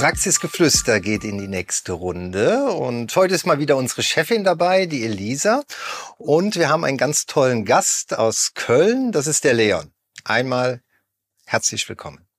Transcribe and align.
Praxisgeflüster 0.00 0.98
geht 0.98 1.24
in 1.24 1.36
die 1.36 1.46
nächste 1.46 1.92
Runde 1.92 2.70
und 2.72 3.14
heute 3.16 3.34
ist 3.34 3.44
mal 3.44 3.58
wieder 3.58 3.76
unsere 3.76 4.02
Chefin 4.02 4.44
dabei, 4.44 4.86
die 4.86 5.04
Elisa. 5.04 5.62
Und 6.16 6.56
wir 6.56 6.70
haben 6.70 6.86
einen 6.86 6.96
ganz 6.96 7.26
tollen 7.26 7.66
Gast 7.66 8.16
aus 8.16 8.52
Köln, 8.54 9.12
das 9.12 9.26
ist 9.26 9.44
der 9.44 9.52
Leon. 9.52 9.92
Einmal 10.24 10.80
herzlich 11.44 11.86
willkommen. 11.86 12.29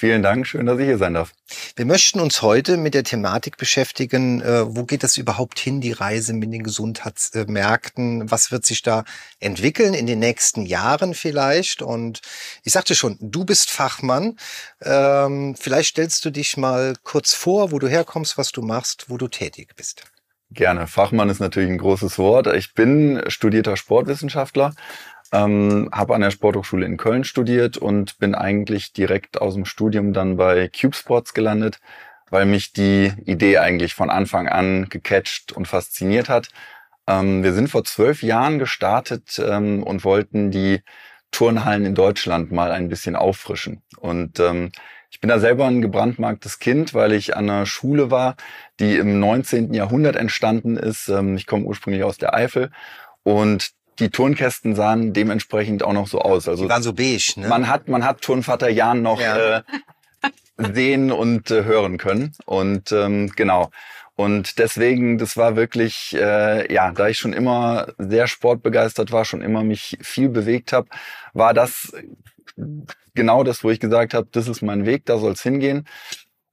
Vielen 0.00 0.22
Dank, 0.22 0.46
schön, 0.46 0.64
dass 0.64 0.78
ich 0.78 0.86
hier 0.86 0.96
sein 0.96 1.12
darf. 1.12 1.34
Wir 1.76 1.84
möchten 1.84 2.20
uns 2.20 2.40
heute 2.40 2.78
mit 2.78 2.94
der 2.94 3.04
Thematik 3.04 3.58
beschäftigen, 3.58 4.40
äh, 4.40 4.74
wo 4.74 4.84
geht 4.84 5.02
das 5.02 5.18
überhaupt 5.18 5.58
hin, 5.58 5.82
die 5.82 5.92
Reise 5.92 6.32
mit 6.32 6.50
den 6.54 6.62
Gesundheitsmärkten? 6.62 8.30
Was 8.30 8.50
wird 8.50 8.64
sich 8.64 8.80
da 8.80 9.04
entwickeln 9.40 9.92
in 9.92 10.06
den 10.06 10.18
nächsten 10.18 10.64
Jahren 10.64 11.12
vielleicht? 11.12 11.82
Und 11.82 12.22
ich 12.64 12.72
sagte 12.72 12.94
schon, 12.94 13.18
du 13.20 13.44
bist 13.44 13.68
Fachmann. 13.68 14.38
Ähm, 14.80 15.54
vielleicht 15.60 15.90
stellst 15.90 16.24
du 16.24 16.30
dich 16.30 16.56
mal 16.56 16.94
kurz 17.02 17.34
vor, 17.34 17.70
wo 17.70 17.78
du 17.78 17.86
herkommst, 17.86 18.38
was 18.38 18.52
du 18.52 18.62
machst, 18.62 19.10
wo 19.10 19.18
du 19.18 19.28
tätig 19.28 19.76
bist. 19.76 20.04
Gerne. 20.50 20.86
Fachmann 20.86 21.28
ist 21.28 21.40
natürlich 21.40 21.68
ein 21.68 21.76
großes 21.76 22.16
Wort. 22.16 22.46
Ich 22.46 22.72
bin 22.72 23.22
studierter 23.28 23.76
Sportwissenschaftler, 23.76 24.72
ähm, 25.32 25.88
habe 25.92 26.14
an 26.14 26.20
der 26.22 26.30
Sporthochschule 26.30 26.86
in 26.86 26.96
Köln 26.96 27.24
studiert 27.24 27.76
und 27.76 28.18
bin 28.18 28.34
eigentlich 28.34 28.92
direkt 28.92 29.40
aus 29.40 29.54
dem 29.54 29.64
Studium 29.64 30.12
dann 30.12 30.36
bei 30.36 30.68
Cube 30.68 30.94
Sports 30.96 31.34
gelandet, 31.34 31.80
weil 32.30 32.46
mich 32.46 32.72
die 32.72 33.12
Idee 33.26 33.58
eigentlich 33.58 33.94
von 33.94 34.10
Anfang 34.10 34.48
an 34.48 34.88
gecatcht 34.88 35.52
und 35.52 35.68
fasziniert 35.68 36.28
hat. 36.28 36.48
Ähm, 37.06 37.42
wir 37.42 37.52
sind 37.52 37.68
vor 37.68 37.84
zwölf 37.84 38.22
Jahren 38.22 38.58
gestartet 38.58 39.40
ähm, 39.44 39.82
und 39.82 40.04
wollten 40.04 40.50
die 40.50 40.82
Turnhallen 41.30 41.84
in 41.84 41.94
Deutschland 41.94 42.50
mal 42.52 42.72
ein 42.72 42.88
bisschen 42.88 43.16
auffrischen. 43.16 43.82
Und 43.98 44.40
ähm, 44.40 44.72
ich 45.10 45.20
bin 45.20 45.28
da 45.28 45.38
selber 45.38 45.66
ein 45.66 45.82
gebrandmarktes 45.82 46.58
Kind, 46.60 46.94
weil 46.94 47.12
ich 47.12 47.36
an 47.36 47.50
einer 47.50 47.66
Schule 47.66 48.10
war, 48.10 48.36
die 48.78 48.96
im 48.96 49.18
19. 49.20 49.74
Jahrhundert 49.74 50.16
entstanden 50.16 50.76
ist. 50.76 51.08
Ähm, 51.08 51.36
ich 51.36 51.46
komme 51.46 51.64
ursprünglich 51.64 52.04
aus 52.04 52.18
der 52.18 52.34
Eifel 52.34 52.70
und 53.22 53.70
die 54.00 54.10
Turnkästen 54.10 54.74
sahen 54.74 55.12
dementsprechend 55.12 55.82
auch 55.82 55.92
noch 55.92 56.08
so 56.08 56.20
aus. 56.20 56.48
Also 56.48 56.64
die 56.64 56.70
waren 56.70 56.82
so 56.82 56.92
beige, 56.92 57.34
ne? 57.36 57.48
Man 57.48 57.68
hat, 57.68 57.88
man 57.88 58.04
hat 58.04 58.22
Turnvater 58.22 58.68
Jan 58.68 59.02
noch 59.02 59.20
ja. 59.20 59.58
äh, 59.58 59.62
sehen 60.72 61.12
und 61.12 61.50
äh, 61.50 61.64
hören 61.64 61.98
können. 61.98 62.32
Und 62.46 62.92
ähm, 62.92 63.30
genau. 63.36 63.70
Und 64.16 64.58
deswegen, 64.58 65.16
das 65.16 65.36
war 65.36 65.56
wirklich, 65.56 66.14
äh, 66.14 66.72
ja, 66.72 66.92
da 66.92 67.08
ich 67.08 67.18
schon 67.18 67.32
immer 67.32 67.88
sehr 67.96 68.26
sportbegeistert 68.26 69.12
war, 69.12 69.24
schon 69.24 69.40
immer 69.40 69.64
mich 69.64 69.96
viel 70.02 70.28
bewegt 70.28 70.72
habe, 70.72 70.88
war 71.32 71.54
das 71.54 71.92
genau 73.14 73.44
das, 73.44 73.64
wo 73.64 73.70
ich 73.70 73.80
gesagt 73.80 74.14
habe, 74.14 74.28
das 74.30 74.48
ist 74.48 74.62
mein 74.62 74.86
Weg, 74.86 75.06
da 75.06 75.18
soll 75.18 75.32
es 75.32 75.42
hingehen. 75.42 75.86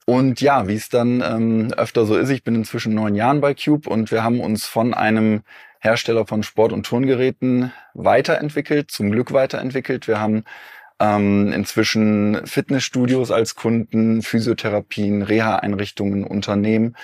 Und 0.10 0.40
ja, 0.40 0.70
wie 0.70 0.76
es 0.76 0.88
dann 0.88 1.22
ähm, 1.22 1.74
öfter 1.76 2.06
so 2.06 2.16
ist, 2.16 2.30
ich 2.30 2.42
bin 2.42 2.56
inzwischen 2.56 2.94
neun 2.94 3.14
Jahren 3.14 3.42
bei 3.42 3.54
Cube 3.54 3.90
und 3.90 4.10
wir 4.10 4.24
haben 4.24 4.40
uns 4.40 4.66
von 4.66 4.94
einem 4.94 5.42
Hersteller 5.82 6.26
von 6.26 6.44
Sport- 6.44 6.72
und 6.72 6.86
Turngeräten 6.86 7.74
weiterentwickelt, 7.94 8.90
zum 8.90 9.12
Glück 9.12 9.34
weiterentwickelt. 9.34 10.08
Wir 10.08 10.22
haben 10.22 10.46
ähm, 11.02 11.52
inzwischen 11.52 12.40
Fitnessstudios 12.48 13.32
als 13.32 13.56
Kunden, 13.56 14.22
Physiotherapien, 14.22 15.24
Reha-Einrichtungen, 15.24 16.24
Unternehmen 16.24 16.96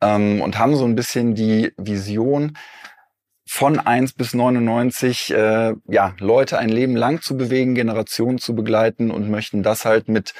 ähm, 0.00 0.40
und 0.40 0.56
haben 0.56 0.76
so 0.76 0.84
ein 0.84 0.94
bisschen 0.94 1.34
die 1.34 1.72
Vision, 1.78 2.56
von 3.44 3.80
1 3.80 4.12
bis 4.14 4.34
99 4.34 5.34
äh, 5.34 5.74
ja, 5.88 6.14
Leute 6.20 6.58
ein 6.58 6.68
Leben 6.68 6.96
lang 6.96 7.20
zu 7.20 7.36
bewegen, 7.36 7.74
Generationen 7.74 8.38
zu 8.38 8.54
begleiten 8.54 9.10
und 9.10 9.28
möchten 9.28 9.62
das 9.64 9.84
halt 9.84 10.08
mit 10.08 10.32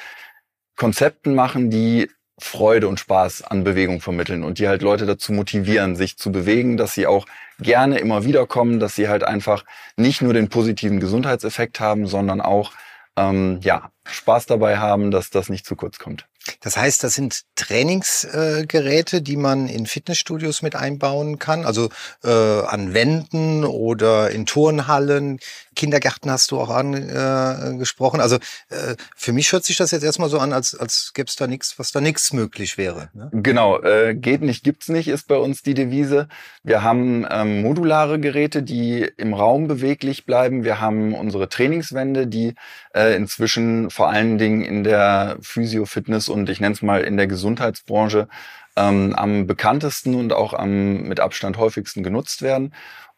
Konzepten 0.75 1.35
machen, 1.35 1.69
die 1.69 2.09
Freude 2.39 2.87
und 2.87 2.99
Spaß 2.99 3.43
an 3.43 3.63
Bewegung 3.63 4.01
vermitteln 4.01 4.43
und 4.43 4.59
die 4.59 4.67
halt 4.67 4.81
Leute 4.81 5.05
dazu 5.05 5.31
motivieren, 5.33 5.95
sich 5.95 6.17
zu 6.17 6.31
bewegen, 6.31 6.77
dass 6.77 6.93
sie 6.93 7.07
auch 7.07 7.25
gerne 7.59 7.99
immer 7.99 8.25
wieder 8.25 8.47
kommen, 8.47 8.79
dass 8.79 8.95
sie 8.95 9.07
halt 9.07 9.23
einfach 9.23 9.63
nicht 9.97 10.21
nur 10.21 10.33
den 10.33 10.49
positiven 10.49 10.99
Gesundheitseffekt 10.99 11.79
haben, 11.79 12.07
sondern 12.07 12.41
auch 12.41 12.71
ähm, 13.15 13.59
ja 13.61 13.91
Spaß 14.05 14.47
dabei 14.47 14.77
haben, 14.77 15.11
dass 15.11 15.29
das 15.29 15.49
nicht 15.49 15.65
zu 15.65 15.75
kurz 15.75 15.99
kommt. 15.99 16.25
Das 16.59 16.75
heißt, 16.75 17.03
das 17.03 17.13
sind 17.13 17.43
Trainingsgeräte, 17.55 19.17
äh, 19.17 19.21
die 19.21 19.37
man 19.37 19.67
in 19.67 19.85
Fitnessstudios 19.85 20.61
mit 20.61 20.75
einbauen 20.75 21.39
kann, 21.39 21.63
also 21.65 21.89
äh, 22.23 22.29
an 22.29 22.93
Wänden 22.93 23.63
oder 23.63 24.29
in 24.29 24.45
Turnhallen. 24.45 25.39
Kindergärten 25.75 26.31
hast 26.31 26.51
du 26.51 26.59
auch 26.59 26.69
angesprochen. 26.69 28.19
Äh, 28.19 28.23
also 28.23 28.35
äh, 28.69 28.95
für 29.15 29.33
mich 29.33 29.51
hört 29.51 29.65
sich 29.65 29.77
das 29.77 29.91
jetzt 29.91 30.03
erstmal 30.03 30.29
so 30.29 30.39
an, 30.39 30.53
als, 30.53 30.75
als 30.75 31.11
gäbe 31.13 31.27
es 31.27 31.35
da 31.35 31.47
nichts, 31.47 31.77
was 31.77 31.91
da 31.91 32.01
nichts 32.01 32.33
möglich 32.33 32.77
wäre. 32.77 33.09
Ne? 33.13 33.29
Genau, 33.33 33.81
äh, 33.81 34.15
geht 34.15 34.41
nicht, 34.41 34.63
gibt's 34.63 34.89
nicht, 34.89 35.07
ist 35.07 35.27
bei 35.27 35.37
uns 35.37 35.61
die 35.61 35.73
Devise. 35.73 36.27
Wir 36.63 36.83
haben 36.83 37.25
ähm, 37.29 37.61
modulare 37.61 38.19
Geräte, 38.19 38.63
die 38.63 39.09
im 39.17 39.33
Raum 39.33 39.67
beweglich 39.67 40.25
bleiben. 40.25 40.63
Wir 40.63 40.79
haben 40.79 41.13
unsere 41.13 41.49
Trainingswände, 41.49 42.27
die 42.27 42.55
äh, 42.93 43.15
inzwischen 43.15 43.89
vor 43.89 44.09
allen 44.09 44.37
Dingen 44.37 44.61
in 44.61 44.83
der 44.83 45.37
Physio-Fitness 45.41 46.29
und 46.29 46.49
ich 46.49 46.59
nenne 46.59 46.73
es 46.73 46.81
mal 46.81 47.01
in 47.01 47.17
der 47.17 47.27
Gesundheitsbranche 47.27 48.27
ähm, 48.75 49.13
am 49.15 49.47
bekanntesten 49.47 50.15
und 50.15 50.33
auch 50.33 50.53
am 50.53 51.03
mit 51.03 51.19
Abstand 51.19 51.57
häufigsten 51.57 52.03
genutzt 52.03 52.41
werden. 52.41 52.73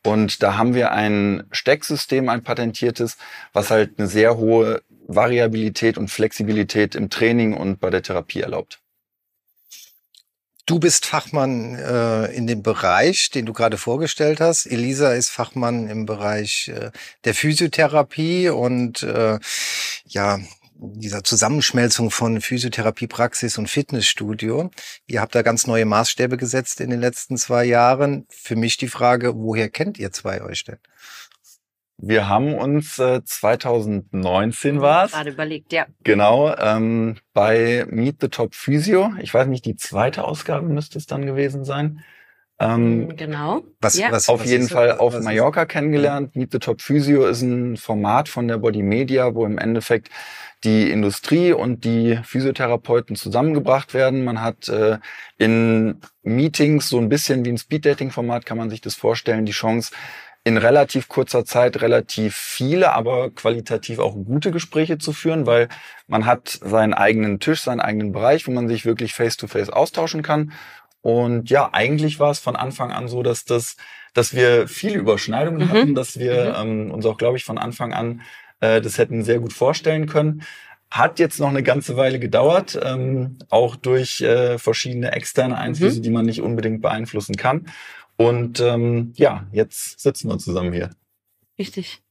Und 0.06 0.44
da 0.44 0.58
haben 0.58 0.74
wir 0.76 0.92
ein 0.92 1.44
Stecksystem, 1.52 2.30
ein 2.30 2.44
patentiertes, 2.44 3.18
was 3.54 3.72
halt 3.72 3.98
eine 3.98 4.08
sehr 4.08 4.38
hohe 4.38 4.82
Variabilität 5.08 5.98
und 5.98 6.10
Flexibilität 6.10 6.96
im 6.96 7.10
Training 7.10 7.54
und 7.54 7.80
bei 7.80 7.90
der 7.90 8.04
Therapie 8.04 8.42
erlaubt. 8.42 8.80
Du 10.68 10.80
bist 10.80 11.06
Fachmann 11.06 11.76
äh, 11.76 12.26
in 12.34 12.48
dem 12.48 12.64
Bereich, 12.64 13.30
den 13.30 13.46
du 13.46 13.54
gerade 13.54 13.78
vorgestellt 13.78 14.42
hast. 14.42 14.66
Elisa 14.66 15.14
ist 15.14 15.30
Fachmann 15.30 15.88
im 15.90 16.08
Bereich 16.08 16.70
äh, 16.70 16.90
der 17.24 17.36
Physiotherapie 17.36 18.50
und 18.50 19.04
äh, 19.04 19.38
ja, 20.06 20.40
dieser 20.78 21.24
Zusammenschmelzung 21.24 22.12
von 22.12 22.42
Physiotherapiepraxis 22.42 23.58
und 23.58 23.70
Fitnessstudio. 23.70 24.72
Ihr 25.08 25.22
habt 25.22 25.36
da 25.36 25.42
ganz 25.42 25.68
neue 25.68 25.86
Maßstäbe 25.86 26.38
gesetzt 26.38 26.82
in 26.82 26.90
den 26.90 27.00
letzten 27.00 27.38
zwei 27.38 27.66
Jahren. 27.66 28.26
Für 28.30 28.56
mich 28.56 28.78
die 28.78 28.88
Frage, 28.88 29.36
woher 29.36 29.70
kennt 29.70 29.98
ihr 29.98 30.12
zwei 30.12 30.42
euch 30.42 30.64
denn? 30.64 30.80
Wir 31.98 32.28
haben 32.28 32.54
uns 32.56 33.00
äh, 33.00 33.24
2019 33.24 34.82
war 34.82 35.06
es. 35.06 35.14
Gerade 35.14 35.30
überlegt, 35.30 35.72
ja. 35.72 35.86
Genau, 36.04 36.54
ähm, 36.58 37.18
bei 37.34 37.86
Meet 37.90 38.18
the 38.20 38.28
Top 38.28 38.54
Physio. 38.54 39.14
Ich 39.22 39.34
weiß 39.34 39.48
nicht, 39.48 39.66
die 39.66 39.78
zweite 39.78 40.26
Ausgabe 40.26 40.68
müsste 40.68 40.98
es 40.98 41.06
dann 41.06 41.26
gewesen 41.26 41.64
sein. 41.64 42.04
Ähm, 42.58 43.08
mm, 43.08 43.16
genau. 43.18 43.64
Was, 43.82 43.98
ja. 43.98 44.12
was, 44.12 44.30
auf 44.30 44.42
was 44.42 44.50
jeden 44.50 44.70
Fall 44.70 44.98
auf 44.98 45.20
Mallorca 45.20 45.64
ist? 45.64 45.70
kennengelernt. 45.70 46.36
Meet 46.36 46.54
the 46.54 46.60
Top 46.60 46.82
Physio 46.82 47.26
ist 47.26 47.42
ein 47.42 47.76
Format 47.78 48.30
von 48.30 48.48
der 48.48 48.58
Body 48.58 48.82
Media, 48.82 49.36
wo 49.36 49.46
im 49.46 49.58
Endeffekt 49.58 50.10
die 50.64 50.90
Industrie 50.90 51.52
und 51.52 51.84
die 51.84 52.20
Physiotherapeuten 52.24 53.16
zusammengebracht 53.16 53.94
werden. 53.94 54.24
Man 54.24 54.42
hat 54.42 54.70
äh, 54.70 54.98
in 55.38 56.00
Meetings 56.24 56.90
so 56.90 56.98
ein 56.98 57.10
bisschen 57.10 57.46
wie 57.46 57.50
ein 57.50 57.58
Speed-Dating-Format, 57.58 58.46
kann 58.46 58.58
man 58.58 58.70
sich 58.70 58.82
das 58.82 58.96
vorstellen, 58.96 59.46
die 59.46 59.52
Chance, 59.52 59.92
in 60.48 60.58
relativ 60.58 61.08
kurzer 61.08 61.44
Zeit 61.44 61.82
relativ 61.82 62.36
viele, 62.36 62.94
aber 62.94 63.32
qualitativ 63.32 63.98
auch 63.98 64.14
gute 64.14 64.52
Gespräche 64.52 65.00
zu 65.00 65.12
führen, 65.12 65.48
weil 65.48 65.70
man 66.08 66.28
hat 66.28 66.60
seinen 66.62 66.94
eigenen 66.94 67.40
Tisch, 67.40 67.62
seinen 67.62 67.80
eigenen 67.80 68.12
Bereich, 68.12 68.48
wo 68.48 68.52
man 68.52 68.68
sich 68.68 68.86
wirklich 68.86 69.14
face-to-face 69.14 69.70
-face 69.70 69.74
austauschen 69.74 70.22
kann. 70.22 70.52
Und 71.06 71.52
ja, 71.52 71.70
eigentlich 71.72 72.20
war 72.20 72.32
es 72.32 72.40
von 72.40 72.56
Anfang 72.56 72.92
an 72.92 73.08
so, 73.08 73.22
dass 73.22 73.46
das, 73.46 73.78
dass 74.16 74.36
wir 74.36 74.68
viele 74.68 74.96
Überschneidungen 74.98 75.68
mhm. 75.68 75.70
hatten, 75.70 75.94
dass 75.94 76.18
wir 76.18 76.56
mhm. 76.58 76.88
ähm, 76.88 76.92
uns 76.92 77.06
auch, 77.06 77.18
glaube 77.18 77.38
ich, 77.38 77.44
von 77.44 77.60
Anfang 77.60 77.94
an 77.94 78.22
äh, 78.60 78.82
das 78.82 78.98
hätten 78.98 79.24
sehr 79.24 79.38
gut 79.38 79.54
vorstellen 79.54 80.08
können. 80.08 80.42
Hat 80.90 81.20
jetzt 81.20 81.40
noch 81.40 81.50
eine 81.50 81.62
ganze 81.62 81.96
Weile 81.96 82.18
gedauert, 82.18 82.80
ähm, 82.82 83.38
auch 83.50 83.76
durch 83.76 84.22
äh, 84.22 84.58
verschiedene 84.58 85.12
externe 85.12 85.60
Einflüsse, 85.60 86.00
mhm. 86.00 86.02
die 86.02 86.10
man 86.10 86.26
nicht 86.26 86.42
unbedingt 86.42 86.82
beeinflussen 86.82 87.36
kann. 87.36 87.68
Und 88.18 88.60
ähm, 88.60 89.14
ja, 89.16 89.46
jetzt 89.52 90.00
sitzen 90.00 90.28
wir 90.28 90.40
zusammen 90.40 90.74
hier. 90.74 90.90
Richtig. 91.60 92.02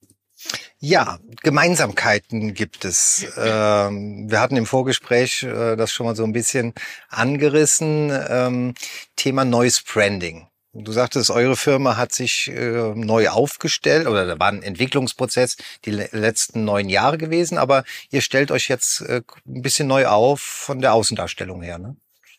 Ja, 0.78 1.18
Gemeinsamkeiten 1.42 2.54
gibt 2.54 2.84
es. 2.84 3.26
Ähm, 3.38 4.30
wir 4.30 4.40
hatten 4.40 4.56
im 4.56 4.66
Vorgespräch 4.66 5.42
äh, 5.42 5.76
das 5.76 5.92
schon 5.92 6.06
mal 6.06 6.16
so 6.16 6.24
ein 6.24 6.32
bisschen 6.32 6.74
angerissen. 7.08 8.12
Ähm, 8.28 8.74
Thema 9.16 9.44
neues 9.44 9.82
Branding. 9.82 10.46
Du 10.76 10.90
sagtest, 10.90 11.30
eure 11.30 11.54
Firma 11.56 11.96
hat 11.96 12.12
sich 12.12 12.50
äh, 12.50 12.94
neu 12.96 13.28
aufgestellt 13.28 14.08
oder 14.08 14.26
da 14.26 14.40
war 14.40 14.48
ein 14.48 14.62
Entwicklungsprozess 14.62 15.56
die 15.84 15.92
letzten 15.92 16.64
neun 16.64 16.88
Jahre 16.88 17.16
gewesen, 17.16 17.58
aber 17.58 17.84
ihr 18.10 18.20
stellt 18.20 18.50
euch 18.50 18.68
jetzt 18.68 19.00
äh, 19.02 19.22
ein 19.46 19.62
bisschen 19.62 19.86
neu 19.86 20.06
auf 20.06 20.40
von 20.40 20.80
der 20.80 20.92
Außendarstellung 20.94 21.62
her, 21.62 21.78
ne? 21.78 21.96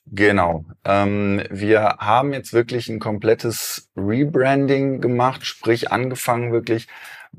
Genau. 0.07 0.65
Ähm, 0.83 1.43
wir 1.49 1.97
haben 1.99 2.33
jetzt 2.33 2.53
wirklich 2.53 2.89
ein 2.89 2.99
komplettes 2.99 3.89
Rebranding 3.95 5.01
gemacht, 5.01 5.45
sprich 5.45 5.91
angefangen 5.91 6.51
wirklich 6.51 6.87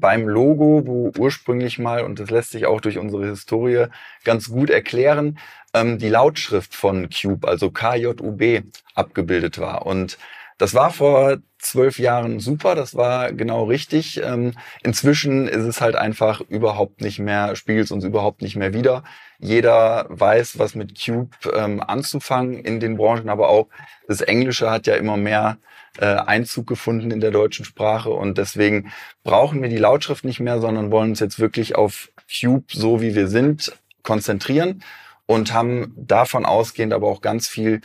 beim 0.01 0.29
Logo, 0.29 0.87
wo 0.87 1.13
ursprünglich 1.19 1.79
mal, 1.79 2.05
und 2.05 2.19
das 2.21 2.31
lässt 2.31 2.51
sich 2.51 2.67
auch 2.67 2.81
durch 2.81 2.99
unsere 2.99 3.27
Historie 3.27 3.87
ganz 4.25 4.51
gut 4.51 4.71
erklären, 4.71 5.39
ähm, 5.75 5.99
die 5.99 6.09
Lautschrift 6.09 6.75
von 6.75 7.09
Cube, 7.11 7.47
also 7.47 7.71
KJUB, 7.71 8.65
abgebildet 8.95 9.59
war. 9.59 9.87
Und 9.87 10.19
das 10.59 10.73
war 10.75 10.91
vor 10.91 11.39
zwölf 11.59 11.99
Jahren 11.99 12.41
super, 12.41 12.75
das 12.75 12.95
war 12.95 13.33
genau 13.33 13.65
richtig. 13.65 14.21
Ähm, 14.23 14.53
inzwischen 14.83 15.49
ist 15.49 15.65
es 15.65 15.81
halt 15.81 15.97
einfach 15.97 16.41
überhaupt 16.49 17.01
nicht 17.01 17.19
mehr, 17.19 17.57
spiegelt 17.57 17.91
uns 17.91 18.05
überhaupt 18.05 18.41
nicht 18.43 18.57
mehr 18.57 18.73
wieder. 18.73 19.05
Jeder 19.39 20.07
weiß, 20.09 20.59
was 20.59 20.75
mit 20.75 20.99
Cube 20.99 21.37
ähm, 21.55 21.83
anzufangen 21.83 22.59
in 22.61 22.81
den 22.81 22.97
Branchen, 22.97 23.29
aber 23.29 23.49
auch 23.49 23.69
das 24.09 24.21
Englische 24.23 24.71
hat 24.71 24.87
ja 24.87 24.95
immer 24.95 25.17
mehr 25.17 25.59
äh, 25.99 26.07
Einzug 26.07 26.67
gefunden 26.67 27.11
in 27.11 27.21
der 27.21 27.31
deutschen 27.31 27.65
Sprache 27.65 28.11
und 28.11 28.39
deswegen 28.39 28.93
brauchen 29.25 29.63
wir 29.63 29.69
die 29.69 29.79
Lautschrift 29.79 30.25
nicht 30.25 30.41
mehr, 30.41 30.61
sondern 30.61 30.91
wollen 30.91 31.11
uns 31.11 31.21
jetzt 31.21 31.39
wirklich 31.39 31.77
auf 31.77 32.11
Cube, 32.29 32.65
so 32.73 33.01
wie 33.01 33.15
wir 33.15 33.29
sind, 33.29 33.73
konzentrieren 34.03 34.83
und 35.27 35.53
haben 35.53 35.93
davon 35.97 36.45
ausgehend 36.45 36.93
aber 36.93 37.09
auch 37.09 37.21
ganz 37.21 37.49
viel 37.49 37.81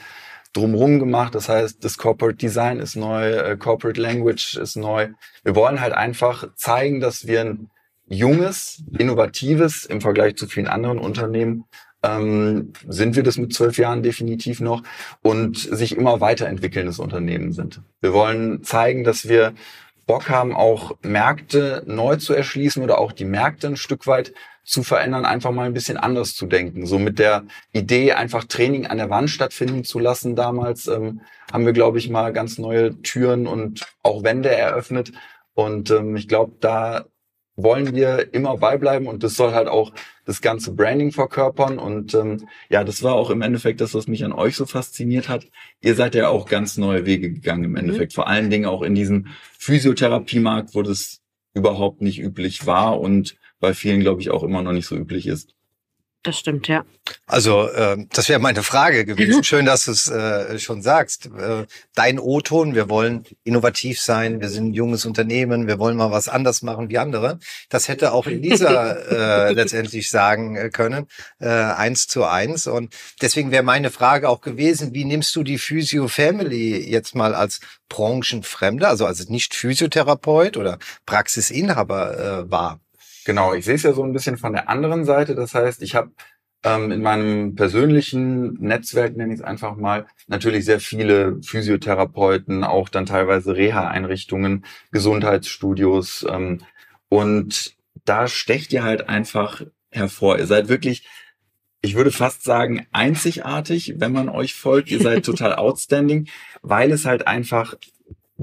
drumherum 0.53 0.99
gemacht. 0.99 1.35
Das 1.35 1.49
heißt, 1.49 1.83
das 1.83 1.97
Corporate 1.97 2.37
Design 2.37 2.79
ist 2.79 2.95
neu, 2.95 3.31
äh, 3.31 3.57
Corporate 3.57 3.99
Language 3.99 4.57
ist 4.57 4.75
neu. 4.75 5.09
Wir 5.43 5.55
wollen 5.55 5.81
halt 5.81 5.93
einfach 5.93 6.47
zeigen, 6.55 6.99
dass 6.99 7.27
wir 7.27 7.41
ein 7.41 7.71
junges, 8.07 8.83
innovatives 8.97 9.85
im 9.85 10.01
Vergleich 10.01 10.35
zu 10.35 10.47
vielen 10.47 10.67
anderen 10.67 10.99
Unternehmen 10.99 11.65
ähm, 12.03 12.73
sind 12.87 13.15
wir 13.15 13.23
das 13.23 13.37
mit 13.37 13.53
zwölf 13.53 13.77
Jahren 13.77 14.03
definitiv 14.03 14.59
noch 14.59 14.83
und 15.21 15.57
sich 15.57 15.95
immer 15.95 16.19
weiterentwickelndes 16.21 16.99
Unternehmen 16.99 17.51
sind. 17.51 17.81
Wir 18.01 18.13
wollen 18.13 18.63
zeigen, 18.63 19.03
dass 19.03 19.27
wir 19.27 19.53
Bock 20.07 20.29
haben, 20.29 20.55
auch 20.55 20.97
Märkte 21.03 21.83
neu 21.85 22.17
zu 22.17 22.33
erschließen 22.33 22.83
oder 22.83 22.97
auch 22.97 23.11
die 23.11 23.25
Märkte 23.25 23.67
ein 23.67 23.77
Stück 23.77 24.07
weit 24.07 24.33
zu 24.63 24.83
verändern, 24.83 25.25
einfach 25.25 25.51
mal 25.51 25.65
ein 25.65 25.73
bisschen 25.73 25.97
anders 25.97 26.35
zu 26.35 26.45
denken. 26.45 26.85
So 26.85 26.99
mit 26.99 27.19
der 27.19 27.43
Idee, 27.71 28.13
einfach 28.13 28.43
Training 28.43 28.87
an 28.87 28.97
der 28.97 29.09
Wand 29.09 29.29
stattfinden 29.29 29.83
zu 29.83 29.99
lassen. 29.99 30.35
Damals 30.35 30.87
ähm, 30.87 31.21
haben 31.51 31.65
wir, 31.65 31.73
glaube 31.73 31.97
ich, 31.97 32.09
mal 32.09 32.33
ganz 32.33 32.57
neue 32.57 33.01
Türen 33.01 33.47
und 33.47 33.85
auch 34.03 34.23
Wände 34.23 34.49
eröffnet. 34.49 35.11
Und 35.53 35.91
ähm, 35.91 36.15
ich 36.15 36.27
glaube, 36.27 36.53
da 36.59 37.05
wollen 37.55 37.95
wir 37.95 38.33
immer 38.33 38.57
beibleiben 38.57 39.07
und 39.07 39.23
das 39.23 39.35
soll 39.35 39.53
halt 39.53 39.67
auch 39.67 39.93
das 40.25 40.41
ganze 40.41 40.73
Branding 40.73 41.11
verkörpern. 41.11 41.79
Und 41.79 42.13
ähm, 42.13 42.47
ja, 42.69 42.83
das 42.83 43.03
war 43.03 43.15
auch 43.15 43.29
im 43.29 43.41
Endeffekt 43.41 43.81
das, 43.81 43.93
was 43.93 44.07
mich 44.07 44.23
an 44.23 44.33
euch 44.33 44.55
so 44.55 44.65
fasziniert 44.65 45.29
hat. 45.29 45.45
Ihr 45.81 45.95
seid 45.95 46.15
ja 46.15 46.29
auch 46.29 46.47
ganz 46.47 46.77
neue 46.77 47.05
Wege 47.05 47.31
gegangen 47.31 47.65
im. 47.65 47.75
Endeffekt. 47.75 48.13
Mhm. 48.13 48.15
Vor 48.15 48.27
allen 48.27 48.49
Dingen 48.49 48.65
auch 48.65 48.81
in 48.81 48.95
diesem 48.95 49.27
Physiotherapiemarkt, 49.57 50.73
wo 50.73 50.81
das 50.81 51.19
überhaupt 51.53 52.01
nicht 52.01 52.19
üblich 52.19 52.65
war 52.65 52.99
und 52.99 53.35
bei 53.59 53.73
vielen, 53.73 53.99
glaube 53.99 54.21
ich, 54.21 54.31
auch 54.31 54.43
immer 54.43 54.61
noch 54.63 54.73
nicht 54.73 54.87
so 54.87 54.95
üblich 54.95 55.27
ist. 55.27 55.53
Das 56.23 56.37
stimmt, 56.37 56.67
ja. 56.67 56.85
Also 57.25 57.67
äh, 57.69 57.97
das 58.11 58.29
wäre 58.29 58.39
meine 58.39 58.61
Frage 58.61 59.05
gewesen. 59.05 59.43
Schön, 59.43 59.65
dass 59.65 59.85
du 59.85 59.91
es 59.91 60.07
äh, 60.07 60.59
schon 60.59 60.83
sagst. 60.83 61.25
Äh, 61.25 61.65
dein 61.95 62.19
O-Ton, 62.19 62.75
wir 62.75 62.89
wollen 62.89 63.23
innovativ 63.43 63.99
sein, 63.99 64.39
wir 64.39 64.49
sind 64.49 64.67
ein 64.67 64.73
junges 64.73 65.05
Unternehmen, 65.05 65.65
wir 65.65 65.79
wollen 65.79 65.97
mal 65.97 66.11
was 66.11 66.29
anders 66.29 66.61
machen 66.61 66.89
wie 66.89 66.99
andere. 66.99 67.39
Das 67.69 67.87
hätte 67.87 68.11
auch 68.11 68.27
Elisa 68.27 68.91
äh, 69.49 69.53
letztendlich 69.53 70.11
sagen 70.11 70.55
äh, 70.55 70.69
können, 70.69 71.07
äh, 71.39 71.47
eins 71.47 72.07
zu 72.07 72.23
eins. 72.23 72.67
Und 72.67 72.95
deswegen 73.19 73.49
wäre 73.49 73.63
meine 73.63 73.89
Frage 73.89 74.29
auch 74.29 74.41
gewesen, 74.41 74.93
wie 74.93 75.05
nimmst 75.05 75.35
du 75.35 75.41
die 75.41 75.57
Physio 75.57 76.07
Family 76.07 76.87
jetzt 76.87 77.15
mal 77.15 77.33
als 77.33 77.61
Branchenfremder, 77.89 78.89
also 78.89 79.07
als 79.07 79.27
nicht 79.27 79.55
Physiotherapeut 79.55 80.55
oder 80.55 80.77
Praxisinhaber 81.07 82.43
äh, 82.45 82.51
wahr? 82.51 82.79
Genau, 83.25 83.53
ich 83.53 83.65
sehe 83.65 83.75
es 83.75 83.83
ja 83.83 83.93
so 83.93 84.03
ein 84.03 84.13
bisschen 84.13 84.37
von 84.37 84.53
der 84.53 84.69
anderen 84.69 85.05
Seite. 85.05 85.35
Das 85.35 85.53
heißt, 85.53 85.81
ich 85.81 85.95
habe 85.95 86.11
ähm, 86.63 86.91
in 86.91 87.01
meinem 87.01 87.55
persönlichen 87.55 88.53
Netzwerk, 88.59 89.15
nenne 89.15 89.33
ich 89.33 89.39
es 89.39 89.45
einfach 89.45 89.75
mal, 89.75 90.05
natürlich 90.27 90.65
sehr 90.65 90.79
viele 90.79 91.41
Physiotherapeuten, 91.41 92.63
auch 92.63 92.89
dann 92.89 93.05
teilweise 93.05 93.55
Reha-Einrichtungen, 93.55 94.65
Gesundheitsstudios. 94.91 96.25
Ähm, 96.29 96.59
und 97.09 97.75
da 98.05 98.27
stecht 98.27 98.73
ihr 98.73 98.83
halt 98.83 99.09
einfach 99.09 99.63
hervor. 99.91 100.39
Ihr 100.39 100.47
seid 100.47 100.67
wirklich, 100.67 101.07
ich 101.81 101.95
würde 101.95 102.11
fast 102.11 102.43
sagen, 102.43 102.85
einzigartig, 102.91 103.95
wenn 103.97 104.11
man 104.11 104.29
euch 104.29 104.53
folgt. 104.53 104.91
Ihr 104.91 105.01
seid 105.01 105.25
total 105.25 105.55
outstanding, 105.55 106.27
weil 106.61 106.91
es 106.91 107.05
halt 107.05 107.27
einfach 107.27 107.75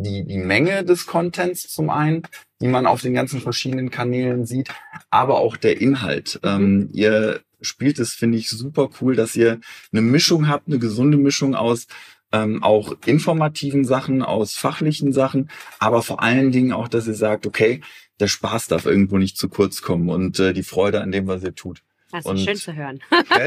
die, 0.02 0.24
die 0.24 0.38
Menge 0.38 0.84
des 0.84 1.06
Contents 1.06 1.68
zum 1.68 1.90
einen, 1.90 2.22
die 2.60 2.68
man 2.68 2.86
auf 2.86 3.02
den 3.02 3.14
ganzen 3.14 3.40
verschiedenen 3.40 3.90
Kanälen 3.90 4.46
sieht, 4.46 4.68
aber 5.10 5.38
auch 5.38 5.56
der 5.56 5.80
Inhalt. 5.80 6.40
Mhm. 6.42 6.48
Ähm, 6.48 6.90
ihr 6.92 7.40
spielt 7.60 7.98
es, 7.98 8.12
finde 8.12 8.38
ich, 8.38 8.50
super 8.50 8.88
cool, 9.00 9.16
dass 9.16 9.36
ihr 9.36 9.60
eine 9.92 10.02
Mischung 10.02 10.48
habt, 10.48 10.68
eine 10.68 10.78
gesunde 10.78 11.18
Mischung 11.18 11.54
aus 11.54 11.86
ähm, 12.32 12.62
auch 12.62 12.94
informativen 13.06 13.84
Sachen, 13.84 14.22
aus 14.22 14.54
fachlichen 14.54 15.12
Sachen, 15.12 15.50
aber 15.78 16.02
vor 16.02 16.22
allen 16.22 16.52
Dingen 16.52 16.72
auch, 16.72 16.88
dass 16.88 17.06
ihr 17.06 17.14
sagt, 17.14 17.46
okay, 17.46 17.80
der 18.20 18.28
Spaß 18.28 18.68
darf 18.68 18.86
irgendwo 18.86 19.18
nicht 19.18 19.38
zu 19.38 19.48
kurz 19.48 19.80
kommen 19.80 20.08
und 20.08 20.38
äh, 20.38 20.52
die 20.52 20.62
Freude 20.62 21.00
an 21.00 21.12
dem, 21.12 21.26
was 21.26 21.42
ihr 21.42 21.54
tut. 21.54 21.82
Das 22.10 22.20
ist 22.20 22.26
und 22.26 22.38
schön 22.38 22.56
zu 22.56 22.74
hören. 22.74 23.00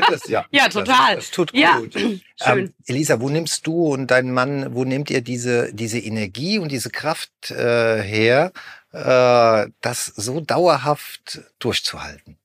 Das, 0.10 0.28
ja, 0.28 0.46
ja, 0.52 0.68
total. 0.70 1.16
Das, 1.16 1.26
das 1.26 1.32
tut 1.32 1.54
ja. 1.54 1.80
gut. 1.80 1.96
Ähm, 2.44 2.74
Elisa, 2.88 3.22
wo 3.22 3.30
nimmst 3.30 3.68
du 3.68 3.94
und 3.94 4.10
dein 4.10 4.32
Mann, 4.32 4.74
wo 4.74 4.84
nehmt 4.84 5.12
ihr 5.12 5.22
diese, 5.22 5.72
diese 5.76 6.00
Energie 6.00 6.58
und 6.58 6.72
diese 6.72 6.90
Kraft 6.90 7.52
äh, 7.52 8.02
her, 8.02 8.52
äh, 8.94 9.70
das 9.80 10.08
so 10.08 10.42
dauerhaft 10.42 11.40
durchzuhalten? 11.60 12.41